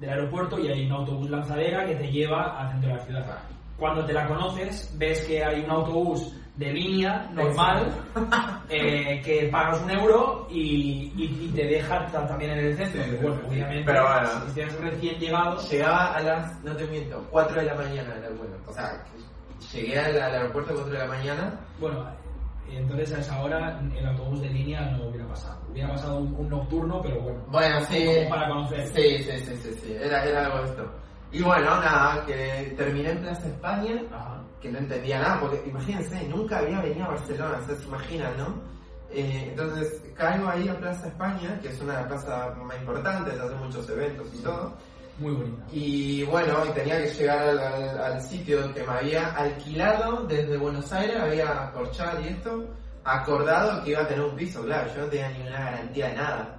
del 0.00 0.10
aeropuerto 0.10 0.58
y 0.58 0.68
hay 0.68 0.86
un 0.86 0.92
autobús 0.92 1.30
lanzadera 1.30 1.84
que 1.86 1.94
te 1.94 2.10
lleva 2.10 2.58
al 2.60 2.70
centro 2.72 2.90
de 2.90 2.96
la 2.96 3.04
ciudad. 3.04 3.38
Cuando 3.76 4.04
te 4.04 4.12
la 4.12 4.26
conoces, 4.26 4.92
ves 4.98 5.22
que 5.26 5.44
hay 5.44 5.60
un 5.62 5.70
autobús 5.70 6.34
de 6.56 6.72
línea 6.72 7.28
normal 7.32 7.90
eh, 8.68 9.22
que 9.24 9.48
pagas 9.50 9.80
un 9.82 9.90
euro 9.90 10.46
y, 10.50 11.12
y- 11.16 11.46
y 11.46 11.52
te 11.54 11.64
deja 11.64 12.06
ta- 12.08 12.26
también 12.26 12.50
en 12.52 12.58
el 12.66 12.76
centro. 12.76 13.02
Sí, 13.02 13.10
bueno, 13.22 13.40
obviamente, 13.48 13.82
Pero 13.86 14.02
bueno. 14.06 14.28
si 14.54 14.60
estás 14.60 14.80
recién 14.80 15.18
llegado, 15.18 15.60
Llegaba 15.70 16.14
a 16.16 16.20
las, 16.20 16.64
no 16.64 16.76
te 16.76 16.86
miento, 16.88 17.26
4 17.30 17.60
de 17.60 17.66
la 17.66 17.74
mañana 17.74 18.14
era 18.18 18.28
el 18.28 18.34
vuelo. 18.34 18.56
O 18.66 18.72
sea, 18.74 19.02
llegué 19.72 19.98
al, 19.98 20.20
al 20.20 20.34
aeropuerto 20.34 20.72
a 20.72 20.74
4 20.76 20.92
de 20.92 20.98
la 20.98 21.06
mañana. 21.06 21.60
bueno, 21.78 22.04
entonces 22.68 23.12
a 23.12 23.18
esa 23.20 23.42
hora 23.42 23.80
el 23.96 24.06
autobús 24.06 24.40
de 24.42 24.48
línea 24.48 24.82
no 24.92 25.08
hubiera 25.08 25.26
pasado. 25.26 25.60
Hubiera 25.70 25.88
pasado 25.90 26.18
un, 26.18 26.34
un 26.34 26.48
nocturno, 26.48 27.00
pero 27.02 27.20
bueno. 27.20 27.40
Bueno, 27.48 27.80
sí. 27.86 28.06
Para 28.28 28.48
conocer. 28.48 28.86
Sí, 28.88 29.18
sí, 29.24 29.38
sí, 29.38 29.56
sí, 29.56 29.74
sí. 29.82 29.92
Era, 29.94 30.24
era 30.24 30.46
algo 30.46 30.64
esto. 30.64 30.90
Y 31.32 31.42
bueno, 31.42 31.80
nada, 31.80 32.24
que 32.26 32.74
terminé 32.76 33.10
en 33.10 33.18
Plaza 33.20 33.46
España, 33.46 34.02
Ajá. 34.12 34.42
que 34.60 34.70
no 34.70 34.78
entendía 34.78 35.20
nada, 35.20 35.40
porque 35.40 35.62
imagínense, 35.66 36.26
nunca 36.28 36.58
había 36.58 36.80
venido 36.80 37.04
a 37.04 37.10
Barcelona, 37.10 37.58
se 37.60 37.84
imaginan, 37.84 38.36
¿no? 38.36 38.60
Eh, 39.12 39.46
entonces 39.50 40.02
caigo 40.16 40.48
ahí 40.48 40.68
a 40.68 40.76
Plaza 40.78 41.08
España, 41.08 41.58
que 41.60 41.68
es 41.68 41.80
una 41.80 42.06
plaza 42.06 42.54
más 42.56 42.76
importante, 42.80 43.32
se 43.32 43.40
hacen 43.40 43.58
muchos 43.58 43.88
eventos 43.90 44.28
y 44.34 44.42
todo. 44.42 44.76
Muy 45.20 45.32
bonita. 45.34 45.62
Y 45.70 46.24
bueno, 46.24 46.64
y 46.66 46.70
tenía 46.72 46.98
que 47.02 47.08
llegar 47.10 47.38
al, 47.48 47.58
al- 47.58 47.98
al 48.02 48.20
sitio 48.22 48.72
que 48.74 48.82
me 48.82 48.92
había 48.92 49.26
alquilado 49.36 50.24
desde 50.26 50.56
Buenos 50.56 50.90
Aires, 50.92 51.16
había 51.20 51.64
acorchado 51.68 52.20
y 52.22 52.28
esto, 52.28 52.64
acordado 53.04 53.84
que 53.84 53.90
iba 53.90 54.00
a 54.00 54.08
tener 54.08 54.24
un 54.24 54.34
piso, 54.34 54.62
claro, 54.64 54.90
yo 54.94 55.02
no 55.02 55.08
tenía 55.08 55.28
ninguna 55.28 55.60
garantía 55.60 56.08
de 56.08 56.14
nada, 56.16 56.58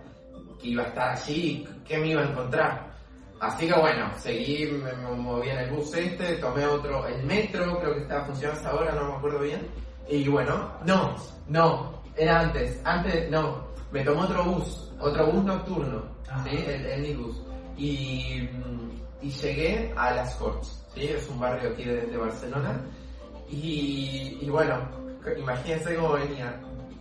que 0.61 0.67
iba 0.69 0.83
a 0.83 0.87
estar 0.87 1.09
allí, 1.17 1.67
que 1.87 1.97
me 1.97 2.07
iba 2.09 2.21
a 2.21 2.29
encontrar. 2.29 2.91
Así 3.39 3.67
que 3.67 3.73
bueno, 3.79 4.11
seguí, 4.19 4.67
me, 4.67 4.93
me 4.93 5.11
moví 5.15 5.49
en 5.49 5.57
el 5.57 5.71
bus 5.71 5.91
este, 5.95 6.35
tomé 6.35 6.65
otro, 6.67 7.07
el 7.07 7.23
metro, 7.23 7.79
creo 7.79 7.95
que 7.95 8.01
estaba 8.01 8.25
funcionando 8.25 8.59
hasta 8.59 8.69
ahora, 8.77 8.91
no 8.93 9.07
me 9.09 9.15
acuerdo 9.17 9.39
bien. 9.39 9.67
Y 10.07 10.27
bueno, 10.29 10.71
no, 10.85 11.15
no, 11.47 12.01
era 12.15 12.41
antes, 12.41 12.79
antes, 12.83 13.31
no, 13.31 13.65
me 13.91 14.03
tomé 14.03 14.21
otro 14.21 14.43
bus, 14.45 14.91
otro 14.99 15.25
bus 15.31 15.43
nocturno, 15.45 16.03
Ah. 16.29 16.45
¿sí? 16.47 16.55
el, 16.67 16.85
el 16.85 17.01
Nibus. 17.01 17.41
Y, 17.81 18.47
y 19.23 19.29
llegué 19.31 19.91
a 19.97 20.11
Las 20.11 20.35
Corts, 20.35 20.85
¿sí? 20.93 21.05
Es 21.07 21.27
un 21.29 21.39
barrio 21.39 21.71
aquí 21.71 21.83
de, 21.83 22.01
de 22.05 22.17
Barcelona. 22.17 22.79
Y, 23.49 24.37
y 24.39 24.49
bueno, 24.49 24.75
imagínense 25.37 25.95
cómo 25.95 26.13
venía. 26.13 26.59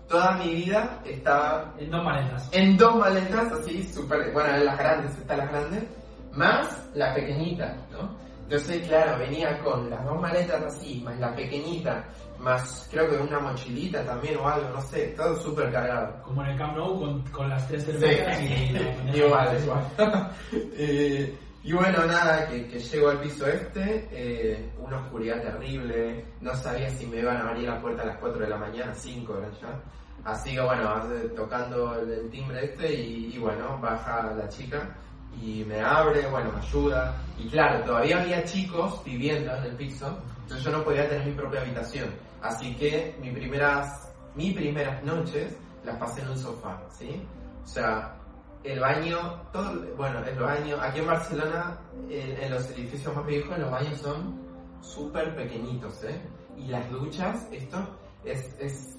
Toda 0.08 0.32
mi 0.38 0.54
vida 0.54 1.00
estaba 1.04 1.75
En 1.78 1.90
dos 1.90 2.02
maletas. 2.02 2.49
en 2.52 2.76
dos 2.76 2.96
maletas, 2.96 3.52
así, 3.52 3.82
súper, 3.84 4.32
bueno, 4.32 4.56
en 4.56 4.64
las 4.64 4.78
grandes, 4.78 5.16
están 5.18 5.38
las 5.38 5.50
grandes, 5.50 5.84
más 6.32 6.88
la 6.94 7.14
pequeñita, 7.14 7.76
¿no? 7.92 8.10
Entonces, 8.50 8.88
claro, 8.88 9.16
venía 9.16 9.57
con 9.61 9.88
las 9.88 10.04
dos 10.04 10.21
maletas 10.21 10.61
así, 10.64 11.00
más 11.04 11.16
la 11.21 11.33
pequeñita, 11.37 12.04
más 12.40 12.88
creo 12.90 13.09
que 13.09 13.16
una 13.16 13.38
mochilita 13.38 14.04
también 14.04 14.37
o 14.38 14.49
algo, 14.49 14.69
no 14.71 14.80
sé, 14.83 15.14
todo 15.16 15.37
súper 15.40 15.71
cargado. 15.71 16.21
Como 16.25 16.42
en 16.42 16.50
el 16.50 16.59
Camp 16.59 16.76
Nou 16.76 16.99
con, 16.99 17.23
con 17.30 17.49
las 17.49 17.69
tres 17.69 17.85
Sí, 17.85 17.92
cervezas 17.92 18.40
y 18.42 18.73
la 18.73 18.80
bandeja. 18.97 19.16
igual, 19.25 19.62
igual. 19.62 19.85
Eh, 20.76 21.38
y 21.62 21.73
bueno, 21.73 22.04
nada, 22.07 22.49
que, 22.49 22.66
que 22.66 22.78
llego 22.80 23.11
al 23.11 23.21
piso 23.21 23.47
este, 23.47 24.09
eh, 24.11 24.73
una 24.80 24.99
oscuridad 25.04 25.40
terrible, 25.42 26.25
no 26.40 26.52
sabía 26.57 26.90
si 26.90 27.07
me 27.07 27.19
iban 27.19 27.37
a 27.37 27.50
abrir 27.50 27.69
la 27.69 27.80
puerta 27.80 28.02
a 28.02 28.07
las 28.07 28.16
4 28.19 28.40
de 28.42 28.49
la 28.50 28.57
mañana, 28.57 28.92
5 28.95 29.38
eran 29.38 29.52
ya. 29.61 29.80
Así 30.25 30.54
que 30.54 30.61
bueno, 30.61 31.02
tocando 31.37 31.95
el, 32.00 32.11
el 32.11 32.30
timbre 32.30 32.64
este 32.64 32.92
y, 32.95 33.30
y 33.33 33.38
bueno, 33.38 33.78
baja 33.80 34.35
la 34.37 34.49
chica 34.49 34.97
y 35.42 35.64
me 35.64 35.80
abre, 35.80 36.26
bueno, 36.28 36.52
me 36.52 36.60
ayuda. 36.60 37.16
Y 37.38 37.49
claro, 37.49 37.84
todavía 37.84 38.20
había 38.20 38.44
chicos 38.44 39.02
viviendo 39.04 39.54
en 39.54 39.64
el 39.64 39.76
piso, 39.76 40.18
entonces 40.42 40.64
yo 40.64 40.70
no 40.70 40.84
podía 40.84 41.08
tener 41.08 41.26
mi 41.26 41.32
propia 41.32 41.62
habitación. 41.62 42.10
Así 42.42 42.75
que 42.76 43.16
mis 43.20 43.32
primeras, 43.32 44.12
mis 44.34 44.54
primeras 44.54 45.02
noches 45.04 45.56
las 45.84 45.96
pasé 45.99 46.22
en 46.22 46.30
un 46.30 46.38
sofá, 46.38 46.82
¿sí? 46.90 47.22
O 47.62 47.66
sea, 47.66 48.16
el 48.64 48.80
baño, 48.80 49.42
todo, 49.52 49.80
bueno, 49.96 50.22
el 50.25 50.38
baño, 50.38 50.76
aquí 50.80 51.00
en 51.00 51.06
Barcelona, 51.06 51.78
en, 52.08 52.42
en 52.42 52.50
los 52.50 52.70
edificios 52.70 53.14
más 53.14 53.26
viejos, 53.26 53.58
los 53.58 53.70
baños 53.70 53.99
son 53.99 54.40
súper 54.80 55.34
pequeñitos, 55.34 56.04
¿eh? 56.04 56.20
Y 56.56 56.66
las 56.66 56.90
duchas, 56.90 57.49
esto 57.52 57.78
es, 58.25 58.54
es, 58.58 58.99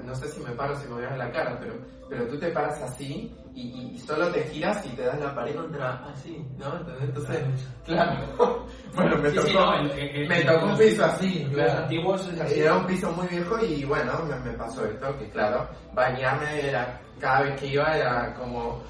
no 0.00 0.14
sé 0.14 0.28
si 0.28 0.40
me 0.40 0.50
paro, 0.52 0.74
si 0.76 0.86
me 0.88 0.94
voy 0.94 1.04
a 1.04 1.16
la 1.16 1.30
cara, 1.30 1.58
pero, 1.60 1.74
pero 2.08 2.26
tú 2.28 2.38
te 2.38 2.50
paras 2.50 2.80
así 2.82 3.34
y, 3.54 3.98
solo 3.98 4.28
te 4.32 4.42
giras 4.44 4.84
y 4.86 4.90
te 4.90 5.02
das 5.02 5.18
la 5.20 5.34
pared 5.34 5.54
contra, 5.54 6.04
así, 6.06 6.44
¿no? 6.58 6.76
Entonces, 6.78 7.02
entonces 7.04 7.68
claro, 7.84 8.26
bueno, 8.94 9.16
me 9.18 9.30
Sí, 9.30 9.36
tocó, 9.36 9.48
sí, 9.48 9.54
no, 9.54 9.74
el- 9.74 9.90
el- 9.90 10.28
me 10.28 10.38
el- 10.40 10.46
tocó 10.46 10.66
un 10.66 10.78
piso 10.78 11.04
así, 11.04 11.44
Los 11.44 11.52
claro. 11.54 11.82
antiguos 11.82 12.28
es 12.32 12.40
así. 12.40 12.60
Era 12.60 12.76
un 12.76 12.86
piso 12.86 13.12
muy 13.12 13.26
viejo 13.28 13.58
y 13.64 13.84
bueno, 13.84 14.12
me, 14.24 14.36
me 14.50 14.56
pasó 14.56 14.84
esto, 14.86 15.18
que 15.18 15.28
claro, 15.30 15.68
bañarme 15.92 16.68
era, 16.68 17.00
cada 17.20 17.42
vez 17.42 17.60
que 17.60 17.66
iba 17.68 17.96
era 17.96 18.34
como, 18.34 18.82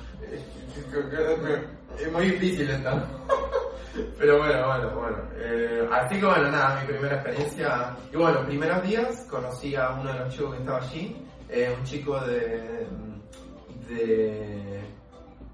es 1.99 2.13
muy 2.13 2.31
difícil 2.31 2.71
esto. 2.71 2.91
Pero 4.19 4.39
bueno, 4.39 4.67
bueno, 4.67 4.91
bueno. 4.95 5.19
eh, 5.37 5.87
así 5.93 6.19
que 6.19 6.25
bueno, 6.27 6.51
nada, 6.51 6.81
mi 6.81 6.87
primera 6.87 7.17
experiencia. 7.17 7.97
Y 8.13 8.17
bueno, 8.17 8.45
primeros 8.47 8.83
días 8.83 9.27
conocí 9.31 9.75
a 9.77 9.91
uno 9.91 10.13
de 10.13 10.19
los 10.21 10.35
chicos 10.35 10.55
que 10.55 10.61
estaba 10.61 10.79
allí, 10.79 11.27
eh, 11.49 11.75
un 11.77 11.85
chico 11.85 12.21
de, 12.21 12.87
de, 13.89 14.81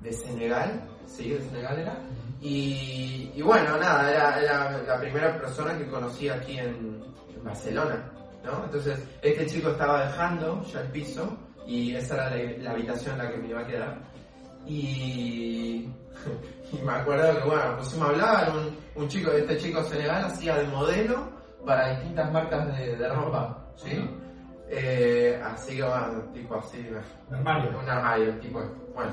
de 0.01 0.13
Senegal, 0.13 0.81
sí, 1.07 1.31
de 1.31 1.41
Senegal 1.41 1.79
era. 1.81 1.99
Y, 2.41 3.43
bueno, 3.43 3.77
nada, 3.79 4.09
era, 4.11 4.41
era 4.41 4.83
la 4.83 5.01
primera 5.01 5.37
persona 5.41 5.77
que 5.77 5.89
conocí 5.89 6.29
aquí 6.29 6.59
en, 6.59 7.03
en 7.35 7.45
Barcelona, 7.45 8.09
¿no? 8.45 8.65
Entonces, 8.65 9.03
este 9.23 9.47
chico 9.47 9.71
estaba 9.71 10.07
dejando 10.07 10.63
ya 10.63 10.81
el 10.83 10.89
piso 10.93 11.37
y 11.67 11.95
esa 11.97 12.15
era 12.15 12.31
la, 12.31 12.59
la 12.63 12.71
habitación 12.71 13.15
en 13.15 13.25
la 13.25 13.33
que 13.33 13.39
me 13.39 13.49
iba 13.49 13.61
a 13.61 13.67
quedar. 13.67 13.99
Y, 14.69 15.91
y 16.73 16.79
me 16.85 16.93
acuerdo 16.93 17.41
que, 17.41 17.49
bueno, 17.49 17.77
pusimos 17.79 18.09
a 18.09 18.11
hablar, 18.11 18.53
un, 18.55 19.03
un 19.03 19.09
chico, 19.09 19.31
este 19.33 19.57
chico 19.57 19.83
senegal 19.85 20.25
hacía 20.27 20.57
de 20.57 20.67
modelo 20.69 21.31
para 21.65 21.91
distintas 21.97 22.31
marcas 22.33 22.77
de, 22.77 22.97
de 22.97 23.09
ropa, 23.09 23.59
¿sí? 23.77 24.11
Eh, 24.71 25.41
así 25.43 25.77
que, 25.77 25.83
bueno, 25.83 26.21
tipo 26.35 26.57
así, 26.57 26.87
Un 27.31 27.35
armario. 27.37 27.79
un 27.79 27.89
armario, 27.89 28.39
tipo, 28.41 28.61
bueno. 28.95 29.13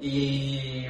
Y, 0.00 0.86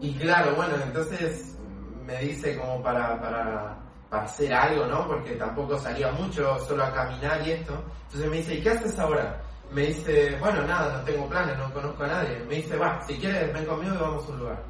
y 0.00 0.14
claro, 0.18 0.54
bueno, 0.56 0.74
entonces 0.82 1.58
me 2.06 2.18
dice 2.20 2.56
como 2.56 2.82
para, 2.82 3.20
para, 3.20 3.76
para 4.08 4.22
hacer 4.22 4.54
algo, 4.54 4.86
¿no? 4.86 5.06
Porque 5.06 5.32
tampoco 5.32 5.78
salía 5.78 6.10
mucho, 6.12 6.58
solo 6.60 6.84
a 6.84 6.92
caminar 6.94 7.46
y 7.46 7.52
esto. 7.52 7.74
Entonces 8.06 8.30
me 8.30 8.36
dice, 8.38 8.54
¿y 8.54 8.62
qué 8.62 8.70
haces 8.70 8.98
ahora? 8.98 9.42
Me 9.70 9.86
dice, 9.86 10.36
bueno, 10.40 10.62
nada, 10.62 10.98
no 10.98 11.04
tengo 11.04 11.28
planes, 11.28 11.58
no 11.58 11.72
conozco 11.72 12.04
a 12.04 12.06
nadie. 12.06 12.38
Me 12.48 12.56
dice, 12.56 12.76
va, 12.76 13.00
si 13.06 13.16
quieres, 13.16 13.52
ven 13.52 13.64
conmigo 13.66 13.94
y 13.94 13.98
vamos 13.98 14.26
a 14.26 14.32
un 14.32 14.38
lugar. 14.38 14.62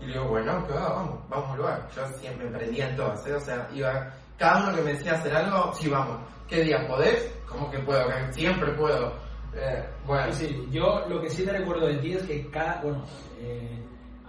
Y 0.00 0.06
le 0.06 0.12
digo, 0.14 0.24
bueno, 0.26 0.66
que 0.66 0.72
va, 0.72 0.88
vamos, 0.94 1.20
vamos 1.28 1.48
a 1.48 1.52
un 1.52 1.58
lugar. 1.58 1.88
Yo 1.94 2.08
siempre 2.18 2.46
emprendía 2.46 2.88
en 2.88 2.96
todas, 2.96 3.26
¿eh? 3.26 3.34
O 3.34 3.40
sea, 3.40 3.68
iba, 3.72 4.12
cada 4.36 4.64
uno 4.64 4.76
que 4.76 4.82
me 4.82 4.92
decía 4.94 5.12
hacer 5.12 5.34
algo, 5.34 5.72
sí, 5.74 5.88
vamos. 5.88 6.18
¿Qué 6.48 6.64
día 6.64 6.86
podés? 6.86 7.32
¿Cómo 7.48 7.70
que 7.70 7.78
puedo? 7.78 8.04
Siempre 8.32 8.72
puedo. 8.72 9.12
Eh, 9.54 9.84
bueno, 10.06 10.32
Sí, 10.32 10.46
sí, 10.46 10.68
yo 10.70 11.06
lo 11.08 11.20
que 11.20 11.28
sí 11.28 11.44
te 11.44 11.52
recuerdo 11.52 11.86
de 11.86 11.98
ti 11.98 12.12
es 12.14 12.22
que 12.24 12.50
cada, 12.50 12.80
bueno, 12.82 13.04
eh, 13.38 13.78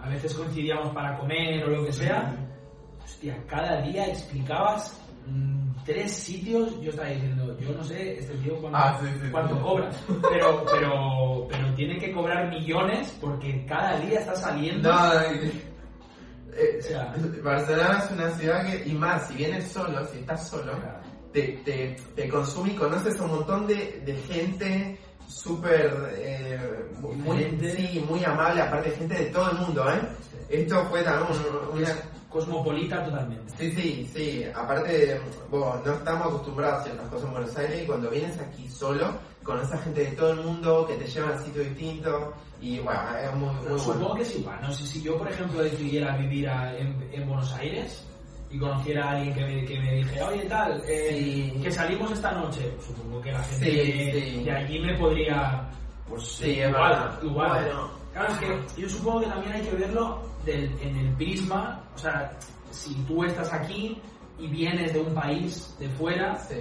a 0.00 0.08
veces 0.08 0.34
coincidíamos 0.34 0.94
para 0.94 1.18
comer 1.18 1.64
o 1.64 1.68
lo 1.68 1.84
que 1.86 1.92
sea, 1.92 2.34
hostia, 3.02 3.42
cada 3.48 3.80
día 3.80 4.06
explicabas 4.06 5.03
tres 5.84 6.12
sitios, 6.12 6.80
yo 6.80 6.90
estaba 6.90 7.08
diciendo, 7.08 7.56
yo 7.58 7.72
no 7.72 7.84
sé, 7.84 8.18
este 8.18 8.34
tío 8.36 8.56
cuánto, 8.56 8.78
Ah, 8.78 8.98
sí, 9.00 9.06
sí, 9.22 9.28
cuánto 9.30 9.54
sí. 9.54 9.60
cobra, 9.62 9.90
pero, 10.30 10.64
pero, 10.70 11.46
pero 11.50 11.74
tiene 11.74 11.98
que 11.98 12.12
cobrar 12.12 12.48
millones 12.48 13.14
porque 13.20 13.64
cada 13.66 13.98
día 14.00 14.20
está 14.20 14.34
saliendo. 14.36 14.90
No, 14.92 15.20
eh, 15.20 15.52
eh, 16.56 16.78
O 16.78 16.82
sea- 16.82 17.14
Barcelona 17.42 18.02
es 18.04 18.10
una 18.12 18.30
ciudad 18.30 18.66
que, 18.66 18.88
y 18.88 18.92
más, 18.92 19.28
si 19.28 19.34
vienes 19.34 19.68
solo, 19.70 20.04
si 20.06 20.18
estás 20.18 20.48
solo, 20.48 20.72
te, 21.32 21.42
te, 21.64 21.96
te 22.14 22.28
consume 22.28 22.70
y 22.72 22.76
conoces 22.76 23.20
a 23.20 23.24
un 23.24 23.30
montón 23.32 23.66
de, 23.66 24.02
de 24.06 24.14
gente 24.28 24.98
súper, 25.26 26.14
eh, 26.16 26.58
muy, 27.02 27.44
muy 28.08 28.24
amable, 28.24 28.60
aparte 28.62 28.90
gente 28.92 29.14
de 29.14 29.26
todo 29.26 29.50
el 29.50 29.58
mundo, 29.58 29.84
¿eh? 29.90 30.00
Esto 30.48 30.84
fue 30.90 31.02
también 31.02 31.28
un- 31.72 31.78
una... 31.78 31.88
Cosmopolita 32.34 33.04
totalmente. 33.04 33.54
Sí, 33.56 33.70
sí, 33.70 34.10
sí, 34.12 34.44
aparte, 34.52 35.20
bueno, 35.48 35.80
no 35.86 35.92
estamos 35.92 36.26
acostumbrados 36.26 36.80
a 36.80 36.84
ciertas 36.84 37.06
cosas 37.08 37.26
en 37.26 37.32
Buenos 37.32 37.56
Aires 37.56 37.82
y 37.82 37.86
cuando 37.86 38.10
vienes 38.10 38.40
aquí 38.40 38.68
solo, 38.68 39.14
conoces 39.44 39.80
gente 39.82 40.00
de 40.04 40.10
todo 40.16 40.32
el 40.32 40.40
mundo 40.40 40.84
que 40.84 40.94
te 40.96 41.06
llevan 41.06 41.32
a 41.34 41.38
sitios 41.38 41.64
distintos 41.68 42.34
y 42.60 42.80
bueno, 42.80 43.00
es 43.22 43.34
muy, 43.36 43.54
muy 43.54 43.78
Supongo 43.78 43.98
bueno. 44.00 44.14
que 44.16 44.22
es 44.22 44.36
igual, 44.36 44.58
no 44.62 44.72
sé 44.72 44.84
si 44.84 45.00
yo, 45.00 45.16
por 45.16 45.30
ejemplo, 45.30 45.62
decidiera 45.62 46.16
vivir 46.16 46.48
a- 46.48 46.76
en, 46.76 47.08
en 47.12 47.28
Buenos 47.28 47.54
Aires 47.54 48.04
y 48.50 48.58
conociera 48.58 49.04
a 49.04 49.10
alguien 49.12 49.32
que 49.34 49.44
me, 49.44 49.64
que 49.64 49.78
me 49.78 49.94
dijera, 49.94 50.26
oye, 50.28 50.44
tal, 50.46 50.82
eh, 50.88 51.52
Sí. 51.54 51.60
que 51.62 51.70
salimos 51.70 52.10
esta 52.10 52.32
noche, 52.32 52.72
supongo 52.84 53.20
que 53.20 53.30
la 53.30 53.42
gente 53.44 53.64
Sí, 53.64 53.76
de, 53.76 54.12
sí. 54.12 54.42
de 54.42 54.50
allí 54.50 54.78
me 54.80 54.98
podría, 54.98 55.70
pues 56.08 56.24
Sí, 56.24 56.50
es 56.58 56.68
igual, 56.68 56.90
verdad. 56.90 57.18
igual. 57.22 57.64
Bueno. 57.64 57.90
Claro, 58.12 58.32
es 58.32 58.38
que 58.38 58.80
yo 58.82 58.88
supongo 58.88 59.20
que 59.20 59.26
también 59.26 59.52
hay 59.52 59.62
que 59.62 59.76
verlo 59.76 60.20
del- 60.44 60.76
en 60.80 60.96
el 60.96 61.14
prisma, 61.16 61.80
o 61.94 61.98
sea, 61.98 62.30
si 62.70 62.94
tú 63.04 63.24
estás 63.24 63.52
aquí 63.52 64.00
y 64.38 64.48
vienes 64.48 64.92
de 64.92 65.00
un 65.00 65.14
país 65.14 65.74
de 65.78 65.88
fuera, 65.90 66.36
Sí. 66.38 66.56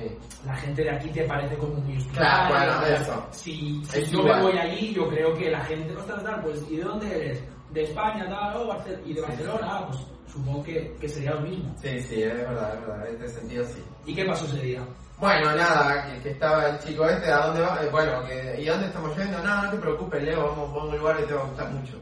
la 0.45 0.55
gente 0.57 0.83
de 0.83 0.91
aquí 0.91 1.09
te 1.09 1.23
parece 1.23 1.57
como 1.57 1.73
muy 1.75 1.97
Claro, 2.13 2.53
hospitalaria, 2.53 2.79
bueno, 2.79 2.95
eso. 3.03 3.27
Si, 3.31 3.83
si 3.85 3.99
Es 3.99 4.11
yo 4.11 4.19
igual. 4.19 4.37
me 4.37 4.43
voy 4.43 4.57
allí, 4.59 4.93
yo 4.93 5.09
creo 5.09 5.33
que 5.33 5.49
la 5.49 5.61
gente, 5.65 5.95
ostras, 5.95 6.23
tal, 6.23 6.41
pues, 6.41 6.59
¿y 6.69 6.75
de 6.77 6.83
dónde 6.83 7.15
eres? 7.15 7.43
De 7.71 7.81
España, 7.83 8.27
tal, 8.29 8.57
o 8.57 8.67
Barcel- 8.67 9.01
y 9.05 9.13
de 9.13 9.21
Sí. 9.21 9.27
Barcelona, 9.27 9.67
ah, 9.71 9.87
pues 9.87 9.99
supongo 10.31 10.63
que, 10.63 10.95
que 11.01 11.09
sería 11.09 11.31
lo 11.31 11.41
mismo. 11.41 11.75
Sí, 11.81 11.99
sí, 12.01 12.21
es 12.21 12.33
verdad, 12.37 12.75
es 12.75 12.81
verdad, 12.81 13.07
en 13.09 13.15
este 13.15 13.27
sentido 13.39 13.65
sí. 13.65 13.83
¿Y 14.05 14.13
qué 14.15 14.25
pasó 14.25 14.45
ese 14.45 14.59
día? 14.59 14.81
Bueno, 15.19 15.55
nada, 15.55 16.05
que, 16.13 16.21
que 16.21 16.29
estaba 16.31 16.67
el 16.69 16.79
chico 16.79 17.05
este, 17.07 17.31
¿a 17.31 17.47
dónde 17.47 17.61
va? 17.61 17.79
Eh, 17.83 17.89
Bueno, 17.91 18.23
que, 18.25 18.61
¿y 18.61 18.65
dónde 18.65 18.87
estamos 18.87 19.15
yendo? 19.17 19.39
No, 19.43 19.63
no 19.63 19.71
te 19.71 19.77
preocupes, 19.77 20.21
Leo, 20.23 20.43
vamos, 20.49 20.69
vamos 20.73 20.83
a 20.83 20.85
un 20.93 20.97
lugar 20.99 21.17
que 21.17 21.23
te 21.23 21.33
va 21.33 21.41
a 21.41 21.45
gustar 21.45 21.71
mucho. 21.71 21.93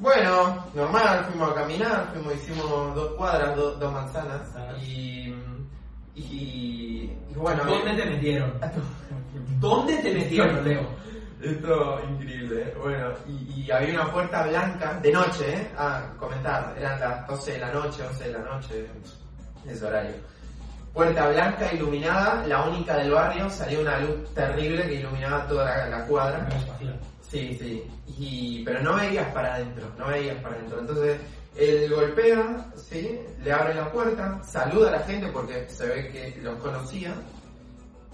Bueno, 0.00 0.64
normal, 0.74 1.26
fuimos 1.26 1.50
a 1.50 1.54
caminar, 1.54 2.08
fuimos, 2.14 2.34
hicimos 2.34 2.94
dos 2.94 3.12
cuadras, 3.16 3.54
dos, 3.54 3.78
dos 3.78 3.92
manzanas, 3.92 4.40
y, 4.80 5.34
y, 6.14 7.12
y 7.28 7.34
bueno... 7.36 7.62
¿Dónde 7.64 8.02
te 8.02 8.08
metieron? 8.08 8.50
¿Dónde 9.60 9.98
te 9.98 10.14
metieron, 10.14 10.64
Leo? 10.68 10.88
Esto 11.42 12.00
increíble, 12.08 12.74
bueno, 12.80 13.10
y, 13.28 13.64
y 13.66 13.70
había 13.70 14.00
una 14.00 14.10
puerta 14.10 14.46
blanca 14.46 14.94
de 15.02 15.12
noche, 15.12 15.54
¿eh? 15.54 15.70
Ah, 15.76 16.02
comentar, 16.18 16.74
eran 16.78 16.98
las 16.98 17.26
12 17.26 17.52
de 17.52 17.58
la 17.58 17.70
noche, 17.70 18.02
11 18.02 18.24
de 18.24 18.32
la 18.32 18.38
noche, 18.38 18.86
ese 19.66 19.84
horario. 19.84 20.14
Puerta 20.94 21.28
blanca 21.28 21.72
iluminada, 21.74 22.46
la 22.46 22.64
única 22.64 22.96
del 22.96 23.12
barrio, 23.12 23.50
salía 23.50 23.80
una 23.80 23.98
luz 24.00 24.32
terrible 24.34 24.86
que 24.86 24.94
iluminaba 24.94 25.46
toda 25.46 25.64
la, 25.64 25.98
la 25.98 26.06
cuadra. 26.06 26.48
Sí, 27.30 27.56
sí, 27.60 27.84
y, 28.18 28.64
pero 28.64 28.82
no 28.82 28.96
veías 28.96 29.32
para 29.32 29.54
adentro, 29.54 29.86
no 29.96 30.08
veías 30.08 30.36
para 30.42 30.56
adentro. 30.56 30.80
Entonces, 30.80 31.20
él 31.56 31.88
golpea, 31.94 32.66
¿sí? 32.76 33.20
Le 33.44 33.52
abre 33.52 33.74
la 33.74 33.90
puerta, 33.92 34.42
saluda 34.42 34.88
a 34.88 34.92
la 34.92 35.00
gente 35.00 35.28
porque 35.28 35.68
se 35.68 35.86
ve 35.86 36.08
que 36.10 36.40
los 36.42 36.56
conocía. 36.58 37.14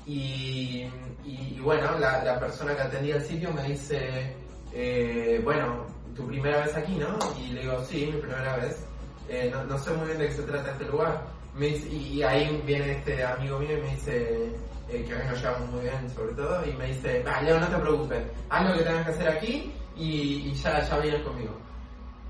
Y, 0.07 0.85
y- 1.25 1.59
bueno, 1.63 1.99
la, 1.99 2.23
la 2.23 2.39
persona 2.39 2.77
que 2.77 2.83
atendía 2.83 3.17
el 3.17 3.23
sitio 3.25 3.51
me 3.53 3.63
dice, 3.65 4.35
eh, 4.73 5.41
bueno, 5.43 5.87
tu 6.15 6.27
primera 6.27 6.59
vez 6.65 6.75
aquí, 6.77 6.95
¿no? 6.95 7.19
Y 7.41 7.53
le 7.53 7.63
digo, 7.63 7.83
sí, 7.85 8.11
mi 8.13 8.21
primera 8.21 8.57
vez. 8.57 8.85
Eh, 9.29 9.51
no, 9.53 9.65
no 9.65 9.77
sé 9.79 9.91
muy 9.93 10.07
bien 10.07 10.19
de 10.19 10.29
qué 10.29 10.35
se 10.35 10.43
trata 10.43 10.71
este 10.73 10.85
lugar. 10.85 11.27
Me 11.55 11.67
dice- 11.67 11.89
y 11.89 12.23
ahí 12.23 12.63
viene 12.65 12.93
este 12.93 13.25
amigo 13.25 13.59
mío 13.59 13.79
y 13.79 13.81
me 13.83 13.91
dice, 13.95 14.53
eh, 14.89 15.05
que 15.05 15.15
a 15.15 15.19
mí 15.19 15.25
nos 15.29 15.41
llevamos 15.41 15.71
muy 15.71 15.81
bien 15.83 16.11
sobre 16.11 16.35
todo, 16.35 16.67
y 16.67 16.73
me 16.75 16.87
dice, 16.87 17.25
ah, 17.27 17.43
Leo, 17.43 17.59
no 17.59 17.67
te 17.67 17.77
preocupes, 17.77 18.23
haz 18.51 18.69
lo 18.69 18.77
que 18.77 18.85
tengas 18.85 19.05
que 19.07 19.13
hacer 19.13 19.29
aquí 19.29 19.73
y, 19.97 20.51
y 20.51 20.55
ya, 20.55 20.81
ya 20.81 20.99
vienes 20.99 21.23
conmigo. 21.23 21.53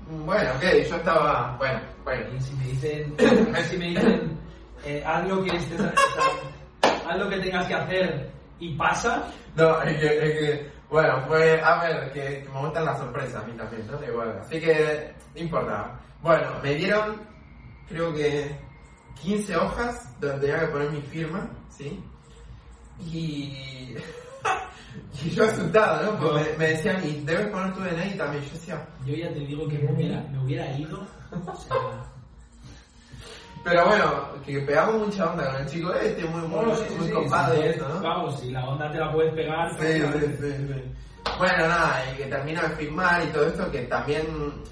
Bueno, 0.09 0.51
ok, 0.55 0.63
yo 0.89 0.95
estaba, 0.95 1.55
bueno, 1.57 1.81
bueno, 2.03 2.33
Y 2.33 2.41
si 2.41 2.53
me 2.55 2.63
dicen, 2.65 3.15
si 3.69 3.77
me 3.77 3.85
dicen 3.89 4.39
eh, 4.85 5.03
haz 5.05 5.27
lo 5.27 5.43
que 5.43 5.55
estés, 5.57 5.81
haz 6.81 7.17
lo 7.17 7.29
que 7.29 7.39
tengas 7.39 7.67
que 7.67 7.73
hacer 7.73 8.31
y 8.59 8.75
pasa, 8.75 9.27
No, 9.55 9.81
es 9.83 9.97
que, 9.99 10.07
es 10.07 10.39
que, 10.39 10.71
bueno, 10.89 11.21
fue, 11.27 11.61
a 11.61 11.83
ver, 11.83 12.11
que, 12.13 12.41
que 12.43 12.49
me 12.49 12.59
gustan 12.61 12.85
las 12.85 12.97
sorpresas 12.97 13.43
a 13.43 13.47
mí 13.47 13.53
también, 13.57 13.85
¿no? 13.87 14.03
Igual, 14.03 14.39
así 14.39 14.59
que, 14.59 15.13
no 15.35 15.41
importa. 15.41 15.99
Bueno, 16.21 16.47
me 16.63 16.73
dieron, 16.73 17.21
creo 17.87 18.13
que, 18.13 18.55
15 19.21 19.57
hojas 19.57 20.15
donde 20.19 20.47
tenía 20.47 20.59
que 20.61 20.67
poner 20.67 20.91
mi 20.91 21.01
firma, 21.01 21.49
¿sí? 21.69 22.03
Y, 23.05 23.95
y 25.23 25.29
yo 25.29 25.43
asustado, 25.45 26.11
¿no? 26.11 26.19
Porque 26.19 26.51
me, 26.51 26.57
me 26.57 26.67
decían, 26.69 27.07
y 27.07 27.21
debes 27.25 27.47
poner 27.47 27.73
tu 27.73 27.81
DNI 27.81 28.17
también. 28.17 28.43
Yo 28.43 28.51
decía, 28.53 28.87
yo 29.05 29.15
ya 29.15 29.29
te 29.33 29.39
digo 29.39 29.67
que 29.67 29.79
me 29.79 29.93
hubiera, 29.93 30.21
me 30.31 30.43
hubiera 30.43 30.77
ido. 30.77 31.05
O 31.31 31.55
sea, 31.55 31.77
pero 33.67 33.85
bueno, 33.85 34.29
que 34.45 34.61
pegamos 34.61 35.07
mucha 35.07 35.29
onda 35.29 35.51
con 35.51 35.61
el 35.61 35.67
chico 35.67 35.93
este, 35.95 36.23
muy, 36.23 36.41
muy, 36.41 36.49
bueno, 36.49 36.75
sí, 36.75 36.85
muy 36.97 37.07
sí, 37.07 37.13
y 37.13 37.63
esto, 37.67 37.89
¿no? 37.89 38.01
Vamos, 38.01 38.39
si 38.39 38.51
la 38.51 38.65
onda 38.65 38.89
te 38.89 38.97
la 38.97 39.11
puedes 39.11 39.33
pegar, 39.33 39.69
Sí, 39.77 39.99
sí, 39.99 40.35
sí, 40.39 40.67
sí. 40.67 40.83
Bueno, 41.37 41.67
nada, 41.67 42.01
y 42.09 42.17
que 42.17 42.25
termina 42.27 42.61
de 42.61 42.75
firmar 42.77 43.25
y 43.25 43.27
todo 43.27 43.45
esto, 43.45 43.69
que 43.69 43.81
también 43.83 44.25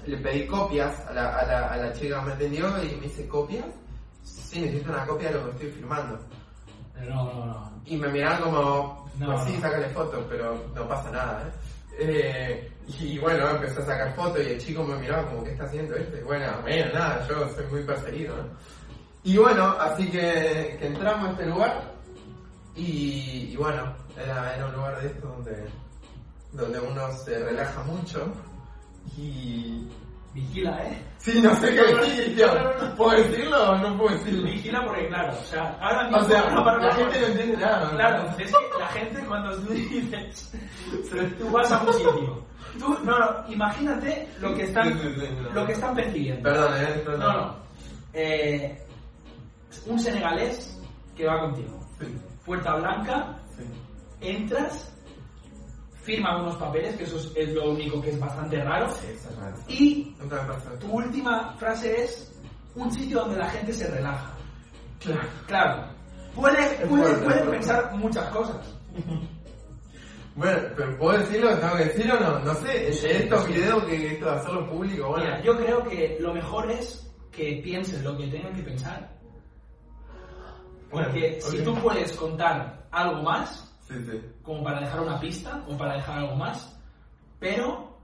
le 0.06 0.16
pedí 0.16 0.46
copias 0.46 0.98
a 1.06 1.12
la, 1.12 1.36
a 1.36 1.44
la, 1.46 1.66
a 1.68 1.76
la 1.76 1.92
chica 1.92 2.22
me 2.22 2.32
atendió 2.32 2.68
y 2.82 2.96
me 2.96 3.02
dice, 3.02 3.28
¿copias? 3.28 3.66
Sí, 4.22 4.60
necesito 4.60 4.90
una 4.90 5.06
copia 5.06 5.28
de 5.28 5.34
lo 5.34 5.44
que 5.44 5.50
estoy 5.50 5.70
firmando. 5.72 6.18
No, 7.08 7.24
no, 7.32 7.46
no. 7.46 7.82
Y 7.84 7.96
me 7.96 8.08
miraron 8.08 8.42
como, 8.50 9.10
No, 9.18 9.26
pues 9.26 9.44
sí, 9.44 9.60
sácale 9.60 9.88
fotos, 9.90 10.24
pero 10.28 10.64
no 10.74 10.88
pasa 10.88 11.10
nada, 11.10 11.42
¿eh? 11.46 11.52
Eh, 11.98 12.72
y 13.00 13.18
bueno, 13.18 13.48
empecé 13.50 13.80
a 13.80 13.86
sacar 13.86 14.14
fotos 14.14 14.40
y 14.46 14.50
el 14.50 14.58
chico 14.58 14.84
me 14.84 14.96
miraba 14.96 15.28
como, 15.28 15.42
¿qué 15.44 15.52
está 15.52 15.64
haciendo 15.64 15.94
este? 15.96 16.22
Bueno, 16.22 16.46
bueno, 16.62 16.92
nada, 16.92 17.26
yo 17.26 17.48
soy 17.48 17.66
muy 17.66 17.82
perseguido, 17.84 18.36
¿no? 18.36 18.44
Y 19.24 19.38
bueno, 19.38 19.74
así 19.80 20.08
que, 20.10 20.76
que 20.78 20.86
entramos 20.86 21.28
a 21.28 21.32
este 21.32 21.46
lugar 21.46 21.94
y, 22.76 23.50
y 23.52 23.56
bueno, 23.56 23.94
era, 24.16 24.54
era 24.54 24.66
un 24.66 24.72
lugar 24.74 25.00
de 25.00 25.08
esto 25.08 25.26
donde, 25.26 25.66
donde 26.52 26.80
uno 26.80 27.12
se 27.12 27.38
relaja 27.38 27.82
mucho 27.84 28.32
y... 29.16 29.88
Vigila, 30.36 30.78
¿eh? 30.84 31.02
Sí, 31.18 31.40
no 31.40 31.54
sé 31.56 31.70
qué 31.74 31.94
decir, 31.94 32.36
tío. 32.36 32.46
¿Puedo 32.96 33.10
decirlo 33.22 33.70
o 33.72 33.76
no 33.78 33.96
puedo 33.96 34.16
decirlo? 34.18 34.42
Vigila 34.44 34.84
porque, 34.84 35.08
claro, 35.08 35.32
o 35.40 35.44
sea, 35.44 35.76
ahora 35.80 36.02
mismo... 36.04 36.18
O 36.18 36.24
sea, 36.24 36.50
no, 36.50 36.62
para- 36.64 36.78
la 36.78 36.94
gente 36.94 37.20
no 37.20 37.26
entiende 37.26 37.56
nada. 37.56 37.84
¿no? 37.90 37.90
Claro, 37.96 38.28
es 38.28 38.34
que 38.36 38.78
la 38.78 38.86
gente 38.88 39.20
cuando 39.26 39.56
tú 39.60 39.72
dices, 39.72 40.52
tú 41.38 41.50
vas 41.50 41.72
a 41.72 41.82
un 41.82 41.92
sitio, 41.94 42.44
tú, 42.78 42.98
no, 43.02 43.18
no, 43.18 43.48
imagínate 43.48 44.28
lo 44.40 44.54
que 44.54 44.64
están, 44.64 44.92
Sí, 44.92 44.98
sí, 45.14 45.20
sí, 45.20 45.28
no. 45.42 45.50
lo 45.50 45.66
que 45.66 45.72
están 45.72 45.94
percibiendo. 45.94 46.42
Perdón, 46.42 46.72
eh. 46.76 47.04
No, 47.06 47.16
no. 47.16 47.56
Eh, 48.12 48.82
un 49.86 49.98
senegalés 49.98 50.78
que 51.16 51.26
va 51.26 51.40
contigo. 51.40 51.80
Puerta 52.44 52.74
Blanca, 52.76 53.38
sí. 53.56 53.64
entras, 54.20 54.92
firma 56.06 56.40
unos 56.40 56.54
papeles, 56.56 56.94
que 56.96 57.02
eso 57.04 57.16
es, 57.18 57.32
es 57.34 57.52
lo 57.52 57.72
único 57.72 58.00
que 58.00 58.10
es 58.10 58.20
bastante 58.20 58.62
raro, 58.62 58.88
Sí, 58.90 59.06
eso 59.12 59.28
es 59.28 59.36
raro. 59.36 59.56
y 59.68 60.14
tu 60.80 60.86
última 60.92 61.54
frase 61.58 62.04
es 62.04 62.32
un 62.76 62.90
sitio 62.92 63.20
donde 63.20 63.38
la 63.38 63.50
gente 63.50 63.72
se 63.72 63.90
relaja. 63.90 64.30
Claro. 65.00 65.28
Claro, 65.46 65.84
puedes, 66.34 66.80
Es 66.80 66.88
puedes, 66.88 67.18
puedes 67.18 67.42
pensar 67.42 67.92
muchas 67.96 68.28
cosas. 68.30 68.56
Bueno, 70.36 70.60
pero 70.76 70.98
¿puedo 70.98 71.18
decirlo? 71.18 71.58
¿Tengo 71.58 71.76
que 71.76 71.84
decirlo 71.86 72.14
o 72.16 72.20
no? 72.20 72.38
No 72.40 72.54
sé, 72.54 72.66
de 72.68 73.16
estos 73.18 73.48
videos 73.48 73.84
que 73.84 74.06
esto 74.12 74.26
de 74.26 74.30
hacerlo 74.32 74.70
público, 74.70 75.08
bueno. 75.08 75.24
Mira, 75.24 75.42
yo 75.42 75.56
creo 75.56 75.82
que 75.84 76.18
lo 76.20 76.34
mejor 76.34 76.70
es 76.70 77.10
que 77.32 77.60
pienses 77.64 78.02
lo 78.02 78.16
que 78.16 78.28
tengan 78.28 78.54
que 78.54 78.62
pensar. 78.62 79.10
Porque 80.90 81.38
Bueno, 81.42 81.58
si 81.58 81.64
tú 81.64 81.74
puedes 81.76 82.12
contar 82.12 82.86
algo 82.90 83.22
más, 83.22 83.65
Sí, 83.88 83.94
sí. 84.04 84.20
como 84.42 84.64
para 84.64 84.80
dejar 84.80 85.00
una 85.00 85.20
pista 85.20 85.62
o 85.68 85.76
para 85.78 85.94
dejar 85.94 86.18
algo 86.18 86.34
más, 86.36 86.76
pero 87.38 87.96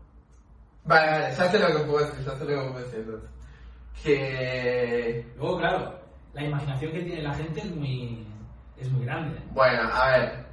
Vale, 0.84 1.10
vale, 1.10 1.34
ya 1.36 1.48
sé 1.50 1.58
lo 1.58 1.66
que 1.68 1.84
puedo 1.84 2.06
decir, 2.06 2.24
ya 2.24 2.32
sé 2.36 2.44
lo 2.44 2.46
que 2.46 2.70
puedo 2.72 2.84
decir. 2.84 3.20
Que... 4.02 5.26
luego, 5.36 5.58
claro, 5.58 6.00
la 6.32 6.42
imaginación 6.44 6.92
que 6.92 7.02
tiene 7.02 7.22
la 7.22 7.34
gente 7.34 7.60
es 7.60 7.70
muy, 7.76 8.26
es 8.76 8.90
muy 8.90 9.04
grande. 9.04 9.38
Bueno, 9.52 9.88
a 9.92 10.10
ver. 10.18 10.46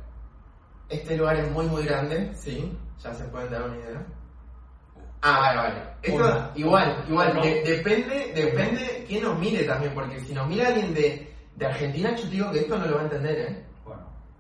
Este 0.89 1.18
lugar 1.18 1.36
es 1.38 1.52
muy, 1.52 1.65
muy 1.68 1.84
grande, 1.84 2.32
sí. 2.36 2.78
Ya 3.04 3.13
se 3.13 3.24
pueden 3.26 3.52
dar 3.52 3.63
una 3.63 3.78
idea. 3.78 4.06
Ah, 5.22 5.39
vale, 5.39 5.58
vale. 5.58 5.82
Esto, 6.02 6.24
Hola. 6.24 6.52
igual, 6.56 7.06
igual. 7.08 7.34
No. 7.36 7.42
de- 7.42 7.63
depende, 7.63 8.32
depende 8.36 9.06
quién 9.08 9.24
nos 9.24 9.38
mire 9.39 9.63
también, 9.63 9.94
porque 9.94 10.20
si 10.22 10.34
nos 10.34 10.48
mira 10.48 10.68
alguien 10.68 10.94
de, 10.94 11.34
de 11.56 11.65
Argentina, 11.65 12.15
yo 12.15 12.26
digo 12.30 12.52
que 12.52 12.60
esto 12.60 12.78
no 12.78 12.86
lo 12.86 12.96
va 12.96 13.02
a 13.02 13.04
entender, 13.06 13.38
¿eh? 13.39 13.65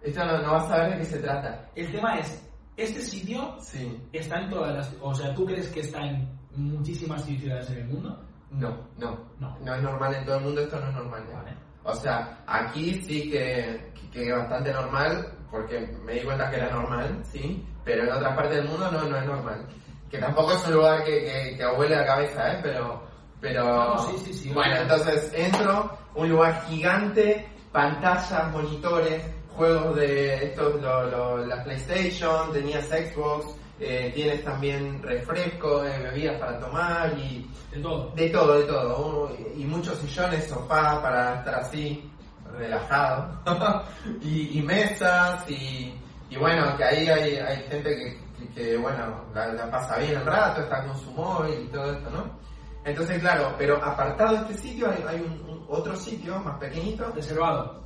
Esto 0.01 0.25
no, 0.25 0.37
no 0.41 0.51
va 0.53 0.57
a 0.59 0.67
saber 0.67 0.91
de 0.93 0.97
qué 0.99 1.05
se 1.05 1.19
trata. 1.19 1.69
el 1.75 1.91
tema 1.91 2.17
es, 2.19 2.45
este 2.77 3.01
sitio 3.01 3.55
Sí. 3.59 4.01
está 4.13 4.39
en 4.39 4.49
todas 4.49 4.73
las... 4.73 4.95
O 5.01 5.13
sea, 5.13 5.33
¿tú 5.35 5.45
crees 5.45 5.67
que 5.69 5.81
está 5.81 6.01
en 6.05 6.29
muchísimas 6.55 7.23
ciudades 7.25 7.69
en 7.71 7.77
el 7.79 7.87
mundo? 7.87 8.19
No, 8.51 8.77
no. 8.97 9.17
No. 9.39 9.57
No 9.59 9.75
es 9.75 9.81
normal 9.83 10.15
en 10.15 10.25
todo 10.25 10.37
el 10.37 10.43
mundo, 10.45 10.61
esto 10.61 10.79
no 10.79 10.87
es 10.89 10.95
normal. 10.95 11.23
¿eh? 11.29 11.33
Vale. 11.33 11.57
O 11.83 11.93
sea, 11.95 12.39
aquí 12.47 12.93
sí 13.03 13.29
que, 13.29 13.91
que 14.11 14.29
es 14.29 14.35
bastante 14.35 14.71
normal 14.73 15.33
porque 15.51 15.79
me 16.05 16.13
di 16.13 16.19
cuenta 16.21 16.49
que 16.49 16.57
era 16.57 16.69
normal, 16.71 17.19
¿sí? 17.23 17.65
Pero 17.83 18.03
en 18.03 18.11
otras 18.13 18.35
partes 18.35 18.55
del 18.57 18.67
mundo 18.67 18.91
no, 18.91 19.03
no 19.03 19.17
es 19.17 19.25
normal. 19.25 19.65
Que 20.09 20.17
tampoco 20.17 20.53
es 20.53 20.65
un 20.67 20.73
lugar 20.73 21.03
que, 21.03 21.23
que, 21.23 21.57
que 21.57 21.65
huele 21.77 21.95
la 21.95 22.05
cabeza, 22.05 22.53
¿eh? 22.53 22.59
Pero, 22.63 23.03
pero... 23.41 23.63
No, 23.95 23.97
sí, 23.99 24.17
sí, 24.25 24.33
sí. 24.33 24.49
bueno, 24.53 24.75
entonces 24.77 25.31
entro, 25.35 25.97
un 26.15 26.29
lugar 26.29 26.63
gigante, 26.67 27.47
pantallas, 27.71 28.51
monitores, 28.51 29.23
juegos 29.59 29.95
de 29.97 30.45
estos, 30.45 30.81
lo, 30.81 31.03
lo, 31.11 31.45
la 31.45 31.61
PlayStation, 31.65 32.51
tenías 32.53 32.85
Xbox, 32.87 33.55
eh, 33.79 34.09
tienes 34.15 34.41
también 34.45 35.03
refrescos, 35.03 35.85
eh, 35.85 35.99
bebidas 36.01 36.39
para 36.39 36.59
tomar 36.59 37.13
y 37.17 37.45
De 37.71 37.81
todo. 37.81 38.11
de 38.15 38.29
todo, 38.29 38.57
de 38.59 38.63
todo. 38.65 39.31
Y 39.57 39.65
muchos 39.65 39.97
sillones, 39.99 40.47
sofás 40.47 40.99
para 40.99 41.39
estar 41.39 41.55
así, 41.55 42.09
relajado. 42.57 43.41
y, 44.21 44.57
y 44.59 44.61
mesas 44.61 45.43
y, 45.49 45.93
y 46.29 46.37
bueno, 46.37 46.75
que 46.77 46.83
ahí 46.85 47.07
hay, 47.09 47.35
hay 47.35 47.57
gente 47.69 47.89
que, 47.95 48.17
que, 48.37 48.53
que, 48.53 48.77
bueno, 48.77 49.25
la, 49.35 49.47
la 49.53 49.69
pasa 49.69 49.97
bien 49.97 50.15
el 50.15 50.25
rato, 50.25 50.61
está 50.61 50.85
con 50.85 50.97
su 50.97 51.11
móvil 51.11 51.65
y 51.65 51.67
todo 51.67 51.91
esto, 51.91 52.09
¿no? 52.11 52.39
Entonces, 52.85 53.19
claro, 53.19 53.53
pero 53.57 53.75
apartado 53.83 54.31
de 54.35 54.37
este 54.53 54.53
sitio 54.69 54.89
hay, 54.89 55.03
hay 55.07 55.21
un, 55.21 55.33
un- 55.49 55.59
otro 55.67 55.95
sitio 55.97 56.39
más 56.39 56.57
pequeñito. 56.59 57.11
Reservado. 57.13 57.83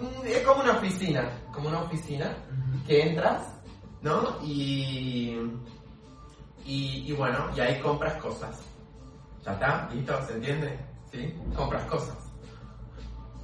Mm, 0.00 0.26
Es 0.26 0.40
como 0.46 0.62
una 0.62 0.72
oficina, 0.72 1.28
como 1.52 1.68
una 1.68 1.82
oficina 1.82 2.34
que 2.86 3.08
entras, 3.10 3.42
¿no? 4.02 4.38
Y, 4.42 5.38
y, 6.64 7.04
y 7.10 7.12
bueno, 7.12 7.48
y 7.56 7.60
ahí 7.60 7.80
compras 7.80 8.14
cosas. 8.22 8.60
¿Ya 9.44 9.52
está? 9.52 9.88
¿Listo? 9.92 10.20
¿Se 10.26 10.32
entiende? 10.34 10.78
¿Sí? 11.10 11.34
Compras 11.54 11.84
cosas. 11.84 12.16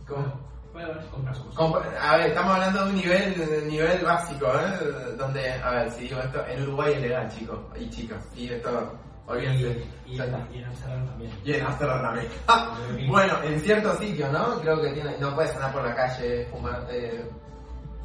Com- 0.06 0.32
Bueno, 0.72 0.88
compras 1.10 1.38
cosas. 1.38 1.94
a 2.00 2.16
ver, 2.16 2.26
estamos 2.28 2.54
hablando 2.54 2.84
de 2.84 2.90
un 2.90 2.96
nivel, 2.96 3.34
de 3.36 3.62
nivel 3.66 4.04
básico, 4.04 4.46
¿eh? 4.46 5.14
Donde, 5.18 5.52
a 5.52 5.70
ver, 5.70 5.90
si 5.92 6.02
digo 6.04 6.18
esto, 6.20 6.44
en 6.46 6.62
Uruguay 6.62 6.94
es 6.94 7.00
legal, 7.02 7.28
chicos 7.30 7.58
y 7.78 7.88
chicas. 7.90 8.24
Y 8.34 8.48
esto, 8.48 8.92
Y, 9.40 9.46
en 9.46 10.64
Amsterdam 10.64 11.06
también. 11.06 11.32
Y 11.44 11.52
en 11.52 11.66
Amsterdam 11.66 12.02
también. 12.02 12.28
bueno, 13.10 13.42
en 13.42 13.60
ciertos 13.60 13.98
sitios, 13.98 14.30
¿no? 14.32 14.60
Creo 14.60 14.80
que 14.80 14.92
tiene, 14.92 15.16
no 15.18 15.34
puedes 15.34 15.54
andar 15.54 15.72
por 15.72 15.84
la 15.84 15.94
calle 15.94 16.46
fumar, 16.50 16.86
eh, 16.90 17.24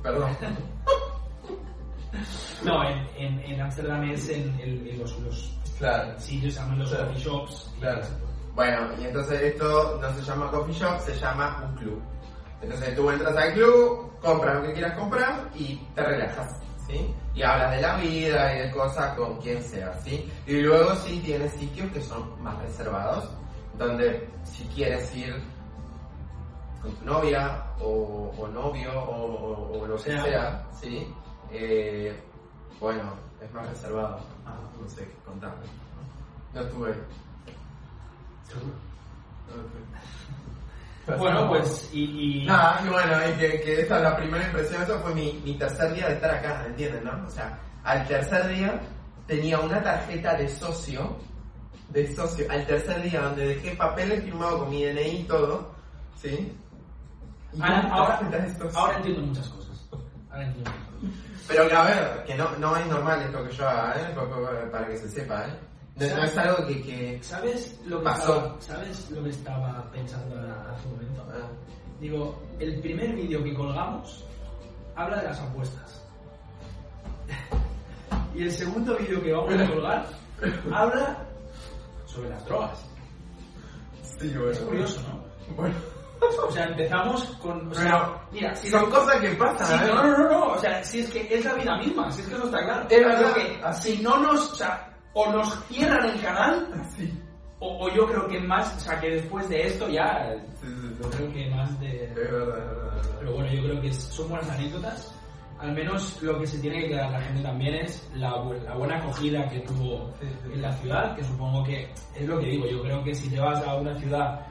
perdón. 0.04 0.36
No, 2.64 2.84
en, 2.90 3.08
en, 3.18 3.40
en 3.42 3.62
Amsterdam 3.62 4.04
es 4.06 4.28
en, 4.30 4.98
los, 4.98 5.20
los 5.20 5.54
Claro. 5.78 6.18
sitios, 6.20 6.54
se 6.56 6.60
llaman 6.60 6.80
los 6.80 6.90
Claro. 6.90 7.08
coffee 7.08 7.22
shops. 7.24 7.72
Claro. 7.80 8.02
Bueno, 8.56 8.88
y 9.00 9.06
entonces 9.06 9.40
esto 9.42 10.00
no 10.02 10.14
se 10.14 10.22
llama 10.24 10.50
coffee 10.50 10.74
shop, 10.74 11.00
se 11.00 11.16
llama 11.20 11.64
un 11.70 11.76
club. 11.76 12.02
Entonces 12.62 12.96
tú 12.96 13.12
entras 13.12 13.36
al 13.38 13.54
club, 13.54 14.12
compras 14.20 14.56
lo 14.56 14.62
que 14.64 14.74
quieras 14.74 14.98
comprar 14.98 15.50
y 15.54 15.76
te 15.94 16.02
relajas, 16.04 16.60
¿sí? 16.88 17.14
Y 17.36 17.42
hablas 17.44 17.72
de 17.76 17.82
la 17.82 17.98
vida 17.98 18.56
y 18.56 18.60
de 18.64 18.72
cosas 18.72 19.16
con 19.18 19.38
quien 19.42 19.62
sea, 19.64 19.94
¿sí? 20.04 20.32
Y 20.48 20.62
luego 20.62 20.96
sí 20.96 21.20
tienes 21.24 21.52
sitios 21.54 21.92
que 21.92 22.02
son 22.02 22.42
más 22.42 22.58
reservados, 22.64 23.30
donde 23.78 24.28
si 24.44 24.64
quieres 24.66 25.14
ir 25.16 25.36
con 26.82 26.92
tu 26.94 27.06
novia 27.06 27.64
o, 27.80 28.34
o 28.38 28.48
novio 28.48 28.92
o, 28.94 29.26
o- 29.26 29.82
o 29.82 29.88
lo 29.88 29.96
que 29.98 30.04
Sea. 30.04 30.24
sea, 30.24 30.68
¿sí? 30.80 31.14
Eh, 31.52 32.16
bueno, 32.80 33.04
es 33.42 33.52
más 33.54 33.68
reservado. 33.70 34.20
Ah, 34.46 34.56
no 34.82 34.90
sé 34.90 35.04
qué 35.06 35.16
contarme. 35.26 35.66
No 36.54 36.62
estuve 36.62 36.92
ahí. 36.94 37.00
Bueno, 41.16 41.48
pues, 41.48 41.90
y. 41.94 42.44
y 42.44 42.46
Nada, 42.46 42.82
y 42.86 42.90
bueno, 42.90 43.14
y 43.30 43.34
que, 43.40 43.62
que 43.62 43.82
esa 43.82 43.98
es 43.98 44.04
la 44.04 44.18
primera 44.18 44.44
impresión, 44.46 44.84
eso 44.84 45.00
fue 45.00 45.14
mi, 45.16 45.34
mi 45.46 45.54
tercer 45.58 45.94
día 45.94 46.08
de 46.10 46.16
estar 46.16 46.32
acá, 46.32 46.64
¿entienden, 46.68 47.04
no? 47.06 47.26
O 47.26 47.30
sea, 47.30 47.58
al 47.84 48.06
tercer 48.08 48.48
día 48.50 48.80
tenía 49.26 49.60
una 49.60 49.82
tarjeta 49.82 50.36
de 50.36 50.50
socio, 50.50 51.18
de 51.90 52.14
socio, 52.16 52.46
al 52.50 52.66
tercer 52.66 53.02
día 53.04 53.22
donde 53.22 53.48
dejé 53.48 53.76
papeles 53.76 54.24
firmados 54.24 54.60
con 54.62 54.70
mi 54.70 54.84
DNI 54.84 55.02
y 55.22 55.24
todo, 55.24 55.72
¿sí? 56.22 56.54
Y 57.54 57.62
ahora, 57.62 57.90
ahora, 57.94 58.20
ahora 58.76 58.98
entiendo 58.98 59.22
muchas 59.22 59.48
cosas. 59.48 59.88
Ahora 60.30 60.46
entiendo 60.48 60.72
muchas 60.72 60.84
cosas. 60.86 61.08
Pero 61.48 61.68
que 61.70 61.76
a 61.76 61.84
ver, 61.84 62.24
que 62.26 62.36
no, 62.36 62.52
no 62.58 62.76
es 62.76 62.86
normal 62.88 63.22
esto 63.22 63.48
que 63.48 63.56
yo 63.56 63.70
haga, 63.70 63.96
¿eh? 64.02 64.14
Pa- 64.14 64.30
pa- 64.30 64.72
Para 64.72 64.88
que 64.88 64.98
se 64.98 65.10
sepa, 65.10 65.46
¿eh? 65.46 65.54
No, 66.00 66.16
no 66.16 66.24
es 66.24 66.38
algo 66.38 66.68
que... 66.68 66.82
que 66.82 67.20
¿Sabes 67.24 67.80
lo 67.86 68.00
que 68.00 68.04
Pasó. 68.06 68.36
estaba, 68.38 68.62
¿Sabes 68.62 69.12
lo 69.12 69.24
que 69.24 69.30
estaba 69.30 69.90
pensando 69.92 70.36
hace 70.38 70.88
un 70.88 70.94
momento? 70.96 71.26
ah, 71.32 71.48
Digo, 72.00 72.40
el 72.60 72.80
primer 72.82 73.14
vídeo 73.16 73.44
que 73.44 73.54
colgamos 73.56 74.24
habla 74.96 75.18
de 75.18 75.24
las 75.24 75.40
apuestas. 75.40 76.04
y 78.36 78.44
el 78.44 78.52
segundo 78.52 78.96
vídeo 78.98 79.22
que 79.24 79.34
vamos 79.34 79.54
a 79.54 79.68
colgar 79.72 80.06
habla 80.72 81.18
sobre 82.06 82.30
las 82.30 82.46
drogas. 82.46 82.80
sí, 84.20 84.28
bueno. 84.36 84.52
Es 84.52 84.60
curioso, 84.60 85.02
¿no? 85.08 85.56
Bueno, 85.56 85.76
O 86.48 86.52
sea, 86.52 86.66
empezamos 86.66 87.24
con... 87.42 87.72
O 87.72 87.74
sea, 87.74 87.84
Pero, 87.84 88.22
mira, 88.32 88.56
si 88.56 88.70
son 88.70 88.90
cosas 88.92 89.20
que 89.20 89.30
pasan, 89.32 89.84
¿eh? 89.84 89.92
no, 89.92 90.04
no, 90.04 90.18
no, 90.18 90.30
no, 90.30 90.46
o 90.54 90.60
sea, 90.60 90.84
si 90.84 91.00
es 91.00 91.10
que 91.10 91.28
es 91.36 91.44
la 91.46 91.54
vida 91.56 91.78
misma, 91.78 92.12
si 92.12 92.22
es 92.22 92.28
que 92.28 92.36
eso 92.36 92.46
está 92.46 92.64
claro. 92.64 92.86
Es 92.90 93.00
verdad. 93.06 93.34
Que 93.34 93.74
si 93.82 93.98
no 94.04 94.18
nos, 94.20 94.52
o 94.52 94.56
sea, 94.56 94.94
o 95.20 95.32
nos 95.32 95.64
cierran 95.66 96.06
el 96.10 96.22
canal, 96.22 96.68
Sí. 96.96 97.12
o, 97.60 97.86
o 97.86 97.90
yo 97.96 98.06
creo 98.08 98.28
que 98.28 98.40
más, 98.40 98.76
o 98.78 98.80
sea, 98.80 99.00
que 99.00 99.10
después 99.16 99.50
de 99.50 99.68
esto 99.68 99.90
ya, 99.90 100.36
Sí, 100.62 100.68
sí, 100.68 100.96
yo 101.02 101.10
creo 101.10 101.32
que 101.34 101.50
más 101.50 101.80
de... 101.80 102.12
Pero 102.14 103.34
bueno, 103.34 103.52
yo 103.52 103.64
creo 103.64 103.82
que 103.82 103.92
son 103.94 104.30
buenas 104.30 104.50
anécdotas. 104.50 105.14
Al 105.60 105.74
menos 105.74 106.22
lo 106.22 106.38
que 106.40 106.46
se 106.46 106.60
tiene 106.60 106.82
que 106.82 106.90
quedar 106.90 107.10
la 107.12 107.20
gente 107.22 107.42
también 107.42 107.74
es 107.76 108.08
la, 108.14 108.30
la 108.64 108.76
buena 108.76 108.98
acogida 108.98 109.48
que 109.50 109.60
tuvo 109.62 110.12
en 110.54 110.62
la 110.62 110.72
ciudad, 110.74 111.16
que 111.16 111.24
supongo 111.24 111.64
que 111.64 111.92
es 112.16 112.28
lo 112.28 112.40
que 112.40 112.46
digo. 112.46 112.68
Yo 112.68 112.82
creo 112.84 113.04
que 113.04 113.16
si 113.16 113.28
te 113.28 113.40
vas 113.40 113.66
a 113.66 113.74
una 113.76 113.96
ciudad 113.98 114.46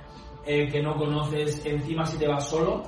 eh, 0.44 0.66
que 0.68 0.82
no 0.82 0.96
conoces, 0.96 1.64
encima 1.64 2.04
si 2.06 2.18
te 2.18 2.26
vas 2.26 2.48
solo, 2.48 2.82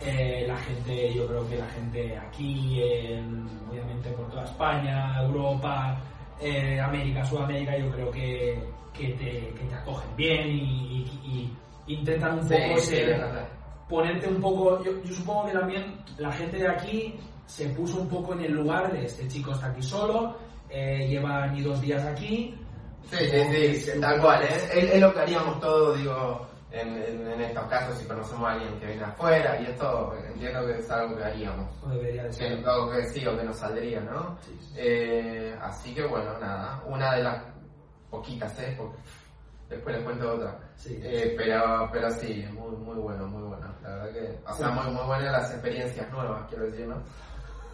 eh, 0.00 0.44
la 0.48 0.56
gente, 0.56 1.12
yo 1.12 1.26
creo 1.26 1.46
que 1.50 1.56
la 1.58 1.66
gente 1.66 2.16
aquí, 2.16 2.82
en- 2.82 3.46
obviamente 3.70 4.08
por 4.12 4.30
toda 4.30 4.44
España, 4.44 5.20
Europa, 5.22 6.00
eh, 6.40 6.80
América, 6.80 7.24
Sudamérica, 7.24 7.76
yo 7.78 7.90
creo 7.90 8.10
que, 8.10 8.58
que, 8.92 9.08
te, 9.14 9.48
que 9.58 9.64
te 9.68 9.74
acogen 9.74 10.16
bien 10.16 10.48
y, 10.48 11.06
y- 11.24 11.52
y 11.86 11.92
intentan 11.94 12.38
un 12.38 12.48
poco 12.48 12.80
sí, 12.80 12.86
ser- 12.96 13.46
ponerte 13.88 14.28
un 14.28 14.40
poco, 14.40 14.82
yo, 14.84 14.92
yo 15.02 15.14
supongo 15.14 15.46
que 15.46 15.52
también 15.52 15.96
la 16.18 16.30
gente 16.32 16.58
de 16.58 16.68
aquí 16.68 17.14
se 17.46 17.68
puso 17.70 18.00
un 18.00 18.08
poco 18.08 18.34
en 18.34 18.42
el 18.44 18.52
lugar 18.52 18.92
de 18.92 19.06
este 19.06 19.26
chico 19.28 19.52
está 19.52 19.66
aquí 19.66 19.82
solo, 19.82 20.36
eh, 20.68 21.06
lleva 21.08 21.48
ni 21.48 21.62
dos 21.62 21.80
días 21.80 22.04
aquí. 22.04 22.54
Sí, 23.10 23.16
sí, 23.28 23.74
sí, 23.74 24.00
tal 24.00 24.20
cual, 24.20 24.42
¿eh? 24.44 24.48
Es, 24.72 24.90
es 24.94 25.00
lo 25.00 25.12
que 25.12 25.18
haríamos 25.20 25.58
todos, 25.58 25.98
digo, 25.98 26.46
en, 26.72 26.88
en, 27.02 27.26
en 27.32 27.40
estos 27.40 27.64
casos 27.66 27.98
si 27.98 28.06
conocemos 28.06 28.48
a 28.48 28.52
alguien 28.52 28.78
que 28.78 28.86
viene 28.86 29.04
afuera 29.04 29.60
y 29.60 29.66
esto 29.66 30.14
entiendo 30.28 30.66
que 30.66 30.78
es 30.78 30.90
algo 30.90 31.16
que 31.16 31.24
haríamos. 31.24 31.68
O 31.84 31.88
debería 31.88 32.22
de 32.24 32.28
Que, 32.30 32.34
ser. 32.34 32.68
algo 32.68 32.90
que 32.92 33.08
sí 33.08 33.26
o 33.26 33.36
que 33.36 33.44
nos 33.44 33.56
saldría, 33.58 34.00
¿no? 34.00 34.36
Sí, 34.40 34.56
sí. 34.60 34.74
Eh, 34.76 35.56
así 35.60 35.94
que 35.94 36.06
bueno, 36.06 36.38
nada, 36.38 36.82
una 36.86 37.14
de 37.16 37.22
las 37.24 37.42
poquitas, 38.10 38.58
¿eh? 38.60 38.74
Porque 38.78 38.96
después 39.68 39.96
les 39.96 40.04
cuento 40.04 40.34
otra. 40.34 40.58
Sí. 40.76 40.98
Eh, 41.02 41.34
pero, 41.36 41.88
pero 41.92 42.10
sí, 42.12 42.44
muy, 42.52 42.70
muy 42.76 42.96
bueno, 42.96 43.26
muy 43.26 43.42
bueno. 43.42 43.66
La 43.82 43.88
verdad 43.96 44.12
que, 44.12 44.38
o 44.46 44.54
sea, 44.54 44.70
muy, 44.70 44.92
muy 44.92 45.04
buenas 45.06 45.32
las 45.32 45.50
experiencias 45.52 46.10
nuevas, 46.10 46.42
quiero 46.48 46.64
decir, 46.66 46.86
¿no? 46.86 46.96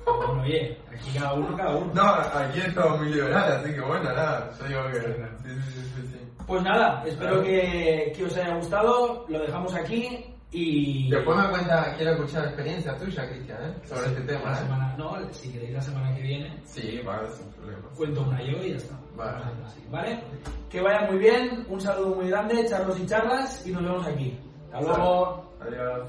Bueno, 0.06 0.42
oye, 0.42 0.78
aquí 0.94 1.18
cada 1.18 1.32
uno, 1.34 1.56
cada 1.56 1.76
uno. 1.76 1.92
No, 1.92 2.04
aquí 2.04 2.60
es 2.60 2.74
todo 2.74 2.96
muy 2.96 3.08
liberal, 3.12 3.52
así 3.60 3.74
que 3.74 3.80
bueno, 3.80 4.04
nada, 4.12 4.50
yo 4.60 4.66
digo 4.66 4.86
que... 4.92 5.00
Sí, 5.00 5.60
sí, 5.72 5.92
sí, 5.96 6.06
sí. 6.12 6.25
Pues 6.46 6.62
nada, 6.62 7.02
espero 7.06 7.42
que, 7.42 8.12
que 8.16 8.24
os 8.24 8.36
haya 8.36 8.54
gustado, 8.56 9.24
lo 9.28 9.38
dejamos 9.40 9.74
aquí 9.74 10.24
y... 10.52 11.10
Después 11.10 11.36
me 11.36 11.48
cuenta, 11.50 11.92
quiero 11.96 12.12
escuchar 12.12 12.44
experiencia 12.46 12.96
tuya, 12.96 13.28
Cristian, 13.28 13.58
¿eh? 13.64 13.74
sobre 13.84 14.02
Sí, 14.02 14.08
este 14.10 14.22
tema. 14.22 14.50
la 14.50 14.52
¿eh? 14.56 14.60
semana, 14.60 14.94
no, 14.96 15.32
si 15.32 15.52
queréis 15.52 15.72
la 15.74 15.82
semana 15.82 16.14
que 16.14 16.22
viene, 16.22 16.62
Sí, 16.64 17.00
vale, 17.04 17.28
sin 17.30 17.46
problema. 17.48 17.88
cuento 17.96 18.22
una 18.22 18.40
yo 18.42 18.62
y 18.62 18.70
ya 18.70 18.76
está. 18.76 18.94
Vale. 19.16 19.44
¿Vale? 19.90 20.20
Que 20.70 20.80
vaya 20.80 21.00
muy 21.10 21.18
bien, 21.18 21.66
un 21.68 21.80
saludo 21.80 22.14
muy 22.14 22.28
grande, 22.28 22.64
charlos 22.68 22.98
y 23.00 23.06
charlas 23.06 23.66
y 23.66 23.72
nos 23.72 23.82
vemos 23.82 24.06
aquí. 24.06 24.38
Hasta 24.72 24.80
luego. 24.80 25.50
Adiós. 25.60 26.08